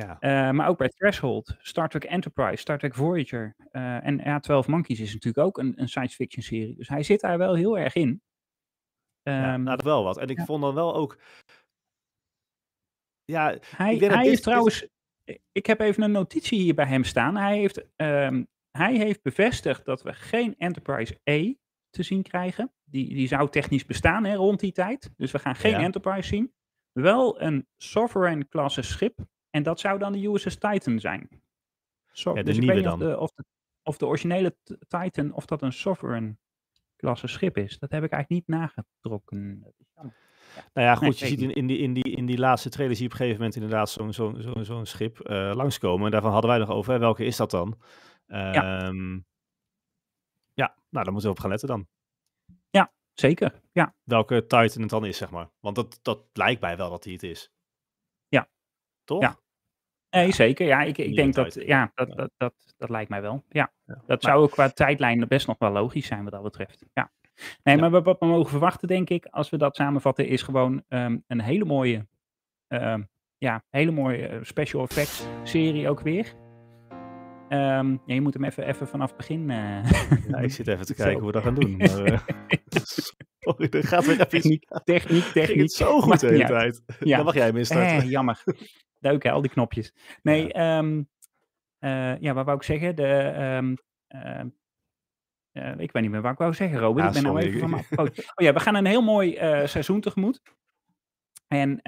[0.00, 0.16] Ja.
[0.20, 3.56] Eh, maar ook bij Threshold, Star Trek Enterprise, Star Trek Voyager.
[3.70, 6.74] eh, en ja, 12 Monkeys is natuurlijk ook een, een science fiction serie.
[6.76, 8.22] Dus hij zit daar wel heel erg in.
[9.22, 10.18] ja Ehm, nou, dat wel wat.
[10.18, 10.44] En ik ja.
[10.44, 11.18] vond dan wel ook...
[13.24, 14.86] Ja, Hij, ik denk hij dit- heeft dit- trouwens,
[15.52, 17.36] ik heb even een notitie hier bij hem staan.
[17.36, 21.54] Hij heeft, ehm, hij heeft bevestigd dat we geen Enterprise E
[21.90, 22.72] te zien krijgen.
[22.84, 25.10] Die, die zou technisch bestaan hè, rond die tijd.
[25.16, 25.80] Dus we gaan geen Ja.
[25.80, 26.52] Enterprise zien.
[26.92, 29.18] Wel een Sovereign-klasse schip.
[29.50, 31.42] En dat zou dan de USS Titan zijn.
[32.12, 33.08] Zo, Ja, de dus ik nieuwe weet niet of dan.
[33.08, 33.44] de, of, de,
[33.82, 34.56] of de originele
[34.88, 37.78] Titan, of dat een Sovereign-klasse schip is.
[37.78, 39.74] Dat heb ik eigenlijk niet nagetrokken.
[40.74, 42.96] Nou ja, goed, Nee, je ziet in, in, die, in, die, in die laatste trailer
[42.96, 46.04] zie je op een gegeven moment inderdaad zo'n zo'n zo'n zo'n schip eh, langskomen.
[46.04, 47.78] En daarvan hadden wij nog over, hè, welke is dat dan?
[48.26, 49.18] Ehm,
[50.54, 51.88] ja, nou, daar moeten we op gaan letten dan.
[53.20, 53.94] Zeker, ja.
[54.04, 55.50] Welke Titan het dan is, zeg maar.
[55.60, 57.52] Want dat, dat lijkt mij wel dat hij het is.
[59.18, 59.28] Ja.
[59.28, 59.38] Toch?
[60.10, 60.18] Ja.
[60.20, 60.66] Nee, zeker.
[60.66, 63.44] Ja, ik, ik denk dat, ja, dat, dat, dat, dat lijkt mij wel.
[63.48, 63.72] Ja,
[64.06, 66.84] dat zou ook qua tijdlijn best nog wel logisch zijn wat dat betreft.
[66.92, 67.12] Ja.
[67.62, 71.18] Nee, maar wat- we mogen verwachten, denk ik, als we dat samenvatten, is gewoon ehm,
[71.26, 72.06] een hele mooie,
[72.68, 73.02] ehm,
[73.38, 76.34] ja, hele mooie eh, special effects serie ook weer.
[77.48, 79.50] Ehm, ja, je moet hem even, even vanaf het begin.
[79.50, 79.90] eh,
[80.28, 81.02] Ja, ik zit even te Zo.
[81.02, 81.76] kijken hoe we dat gaan doen.
[81.76, 82.18] Maar, eh,
[83.40, 83.68] sorry.
[83.70, 85.60] Er gaat weer even Techniek, techniek, ging techniek.
[85.60, 86.82] het zo goed de hele tijd.
[87.00, 87.16] Ja.
[87.16, 87.96] Dan mag jij hem instarten.
[87.96, 88.42] Eh, jammer.
[89.00, 89.94] Leuk hè, al die knopjes.
[90.22, 91.02] Nee, ehm,
[91.78, 92.96] eh, ja, wat wou ik zeggen?
[92.96, 93.74] De, ehm,
[94.06, 94.48] ehm,
[95.52, 97.02] eh, ik weet niet meer wat ik wou zeggen, Robert.
[97.02, 97.84] Ja, ik ben nou even van mijn.
[98.08, 100.42] Oh ja, we gaan een heel mooi eh, seizoen tegemoet.
[101.46, 101.80] En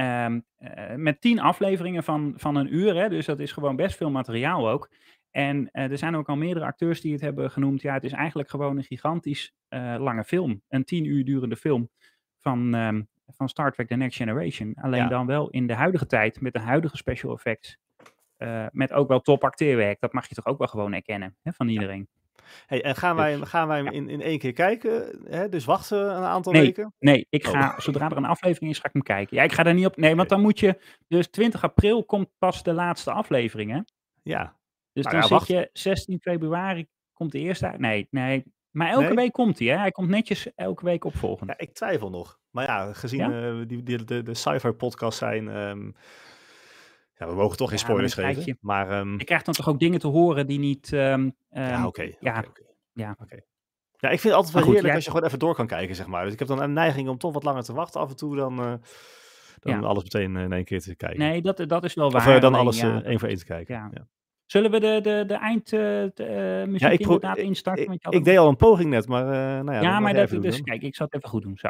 [0.97, 4.69] met tien afleveringen van, van een uur, hè, dus dat is gewoon best veel materiaal
[4.69, 4.91] ook.
[5.31, 7.83] En er zijn ook al meerdere acteurs die het hebben genoemd.
[7.83, 9.55] Ja, het is eigenlijk gewoon een gigantisch
[9.99, 10.63] lange film.
[10.69, 11.91] Een tien uur durende film
[12.39, 12.71] van,
[13.37, 14.75] van Star Trek The Next Generation.
[14.81, 15.09] Alleen Ja.
[15.09, 17.77] dan wel in de huidige tijd, met de huidige special effects.
[18.37, 20.01] eh, met ook wel top acteerwerk.
[20.01, 22.09] Dat mag je toch ook wel gewoon erkennen hè, van iedereen.
[22.67, 25.19] Hey, en gaan wij, hem- Dus, gaan wij hem in, in één keer kijken?
[25.29, 25.49] Hè?
[25.49, 26.63] Dus wachten we een aantal Nee.
[26.63, 26.95] weken?
[26.99, 27.53] Nee, ik Oh.
[27.53, 29.37] ga, zodra er een aflevering is, ga ik hem kijken.
[29.37, 29.97] Ja, ik ga daar niet op.
[29.97, 30.81] Nee, want dan moet je.
[31.09, 33.71] Dus 20 april komt pas de laatste aflevering.
[33.71, 33.81] Hè?
[34.23, 34.57] Ja.
[34.93, 35.47] Dus Nou dan ja, zit wacht.
[35.47, 37.79] je 16 februari komt de eerste uit.
[37.81, 38.45] Nee, nee.
[38.73, 39.15] Maar elke Nee?
[39.15, 39.77] week komt hij, hè?
[39.77, 41.51] Hij komt netjes elke week opvolgend.
[41.51, 42.39] ja, ik twijfel nog.
[42.51, 43.49] Maar ja, gezien Ja?
[43.49, 45.49] eh, die, die, de, de sci-fi podcast zijn...
[45.49, 45.91] ehm,
[47.15, 48.43] ja, we mogen toch geen maar spoilers geven.
[48.45, 50.93] je- Maar ehm, Je krijgt dan toch ook dingen te horen die niet.
[50.93, 52.11] ehm, ja, oké.
[52.21, 52.63] ja, oké.
[52.93, 53.17] ja.
[53.21, 53.41] Oké.
[53.97, 55.67] Ja, ik vind het altijd wel goed, heerlijk jij- als je gewoon even door kan
[55.67, 56.25] kijken, zeg maar.
[56.25, 58.37] Dus ik heb dan een neiging om toch wat langer te wachten af en toe
[58.37, 58.73] dan, eh,
[59.59, 59.87] dan Ja.
[59.87, 61.19] alles meteen eh, in één keer te kijken.
[61.19, 62.35] Nee, dat, dat is wel of waar.
[62.35, 63.75] eh, dan alleen, alles ja, één voor één te kijken.
[63.75, 63.91] ja.
[64.53, 67.93] Zullen we de, de, de eindmuziek uh, muziek ik pro- inderdaad instarten?
[67.93, 70.41] Ik, ik deed al een poging net, maar eh, nou ja, ja, maar dat, doen
[70.41, 71.57] dus kijk, ik zal het even goed doen.
[71.57, 71.69] Zo.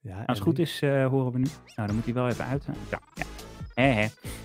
[0.00, 1.46] Ja, Als en het goed is, eh, horen we nu.
[1.76, 2.66] Nou, dan moet hij wel even uit.
[2.66, 2.72] hè.
[2.90, 3.24] Ja, ja.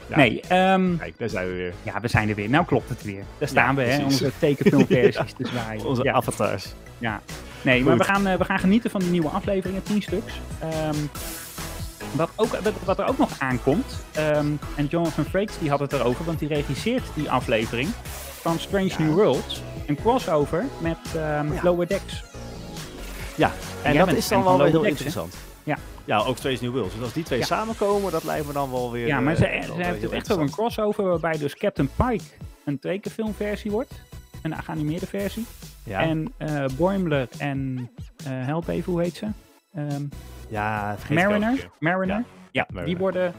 [0.09, 1.73] Ja, Nee, ehm, Kijk, daar zijn we weer.
[1.83, 2.49] ja, we zijn er weer.
[2.49, 3.23] Nou klopt het weer.
[3.37, 5.85] Daar staan we, hè, onze tekenfilmversies te zwaaien.
[5.85, 6.73] Onze avatars.
[6.97, 7.21] ja.
[7.63, 10.39] Nee, maar we gaan, eh, we gaan genieten van die nieuwe afleveringen, 10 stuks.
[10.59, 10.95] Ehm,
[12.16, 15.93] wat, ook, wat, wat er ook nog aankomt, ehm, en Jonathan Frakes die had het
[15.93, 17.89] erover, want die regisseert die aflevering
[18.41, 18.99] van Strange Ja.
[18.99, 19.61] New Worlds.
[19.88, 21.59] Een crossover met ehm, Ja.
[21.64, 22.24] Lower Decks.
[23.36, 23.51] Ja,
[23.84, 25.36] en dat is dan wel weer heel Decks, interessant.
[25.64, 25.78] Ja.
[26.05, 26.93] Ja, ook Strange New Worlds.
[26.93, 27.45] Dus als die twee Ja.
[27.45, 29.07] samenkomen, dat lijkt me dan wel weer...
[29.07, 31.55] Ja, maar eh, ze, wel ze weer heeft het echt over een crossover waarbij dus
[31.55, 32.24] Captain Pike
[32.66, 33.91] een tekenfilmversie wordt.
[34.41, 35.45] Een geanimeerde versie.
[35.84, 37.89] Ja, En eh Boimler en
[38.26, 39.28] eh help even, hoe heet ze?
[39.74, 40.03] Ehm,
[40.54, 41.70] ja Mariner.
[41.80, 42.16] Mariner.
[42.16, 42.86] Ja, Ja, Mariner.
[42.86, 43.34] die worden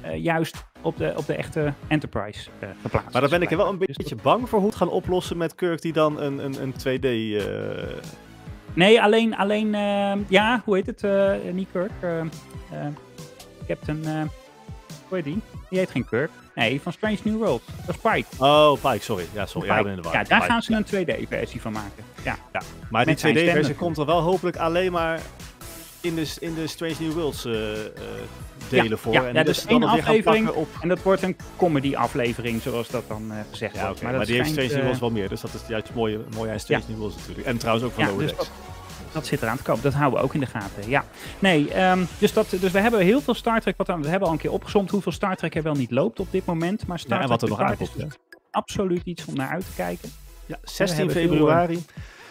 [0.00, 3.12] eh, juist op de, op de echte Enterprise eh, geplaatst.
[3.12, 5.36] Maar dan ben ik er wel een Dus beetje bang voor hoe het gaan oplossen
[5.36, 7.04] met Kirk die dan een, een, een 2D...
[7.04, 7.96] eh,
[8.72, 11.02] Nee, alleen, alleen ehm, ja, hoe heet het?
[11.54, 11.90] niet Kirk.
[13.66, 14.04] Captain,
[15.08, 15.40] hoe heet die?
[15.70, 16.30] Die heet geen Kirk.
[16.54, 17.62] Nee, van Strange New World.
[17.86, 18.26] Dat is Pike.
[18.44, 19.24] Oh, Pike, sorry.
[19.32, 19.68] Ja, sorry.
[19.68, 20.12] Ja, in de war.
[20.12, 20.78] ja daar Pike, gaan ze ja.
[20.78, 22.04] een 2D-versie van maken.
[22.24, 22.36] Ja.
[22.90, 25.20] Maar die met zijn 2D-versie stem komt er wel hopelijk alleen maar
[26.06, 27.90] in de, in de Strange New Worlds eh, eh,
[28.68, 29.12] delen Ja, voor.
[29.12, 30.68] ja, en ja, dus één aflevering op...
[30.80, 34.02] En dat wordt een comedy-aflevering, zoals dat dan eh, gezegd Ja, wordt.
[34.02, 35.28] Maar, die heeft Strange New Worlds wel meer.
[35.28, 36.82] Dus dat is juist mooi, mooi aan Strange.
[36.88, 37.46] New Worlds natuurlijk.
[37.46, 38.50] En trouwens ook van Lower dus Decks.
[39.12, 39.82] Dat zit eraan te komen.
[39.82, 40.88] Dat houden we ook in de gaten.
[40.88, 41.04] Ja.
[41.38, 43.76] Nee, ehm, dus, dat, dus we hebben heel veel Star Trek.
[43.76, 46.28] Wat, we hebben al een keer opgezomd hoeveel Star Trek er wel niet loopt op
[46.30, 46.86] dit moment.
[46.86, 47.90] Maar Star Trek wat er nog aankomt.
[47.96, 48.18] dus
[48.50, 50.10] absoluut iets om naar uit te kijken.
[50.46, 51.84] Ja, 16 hebben veel, februari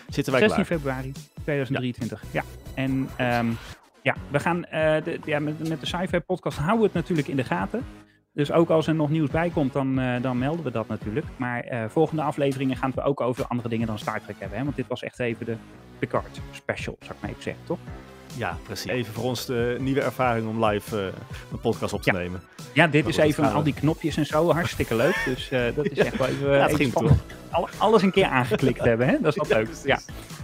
[0.09, 0.79] zitten wij 16 klaar.
[0.79, 1.11] februari
[1.43, 2.23] 2023.
[2.31, 2.43] Ja.
[2.73, 3.47] En ehm,
[4.01, 7.27] ja, we gaan eh, de, ja, met, met de Sci-Fi podcast houden we het natuurlijk
[7.27, 7.85] in de gaten.
[8.33, 11.25] Dus ook als er nog nieuws bij komt, dan, eh, dan melden we dat natuurlijk.
[11.37, 14.57] Maar eh, volgende afleveringen gaan we ook over andere dingen dan Star Trek hebben.
[14.57, 14.63] Hè?
[14.63, 15.55] Want dit was echt even de
[15.99, 17.79] Picard special, zou ik maar even zeggen, toch?
[18.37, 18.91] Ja, precies.
[18.91, 21.03] Even voor ons de nieuwe ervaring om live eh,
[21.51, 22.17] een podcast op te Ja.
[22.17, 22.41] nemen.
[22.73, 24.51] Ja, dit is even we- al die knopjes en zo.
[24.53, 25.21] Hartstikke leuk.
[25.25, 26.93] Dus eh, dat is echt wel even, Ja, ging.
[27.51, 29.17] Al- alles een keer aangeklikt hebben, hè?
[29.21, 29.69] Dat is wel leuk.
[29.83, 29.99] Ja,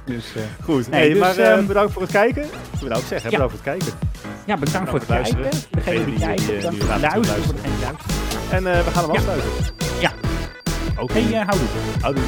[0.06, 2.46] dus, eh, Goed, Nee, hey, dus, maar eh, ehm, bedankt voor het kijken.
[2.82, 3.38] Bedankt zeggen, Ja.
[3.38, 4.00] bedankt voor het kijken.
[4.46, 5.34] ja bedankt voor het kijken.
[5.40, 5.68] luisteren.
[5.72, 7.62] Voor degenen die kijken, eh, bedankt voor luisteren.
[7.64, 7.72] Die.
[8.52, 9.50] En eh, we gaan hem afsluiten.
[10.02, 10.12] Ja.
[11.00, 11.14] Oké.
[11.14, 11.68] Hey, eh, houdoe.
[12.02, 12.24] Houdoe.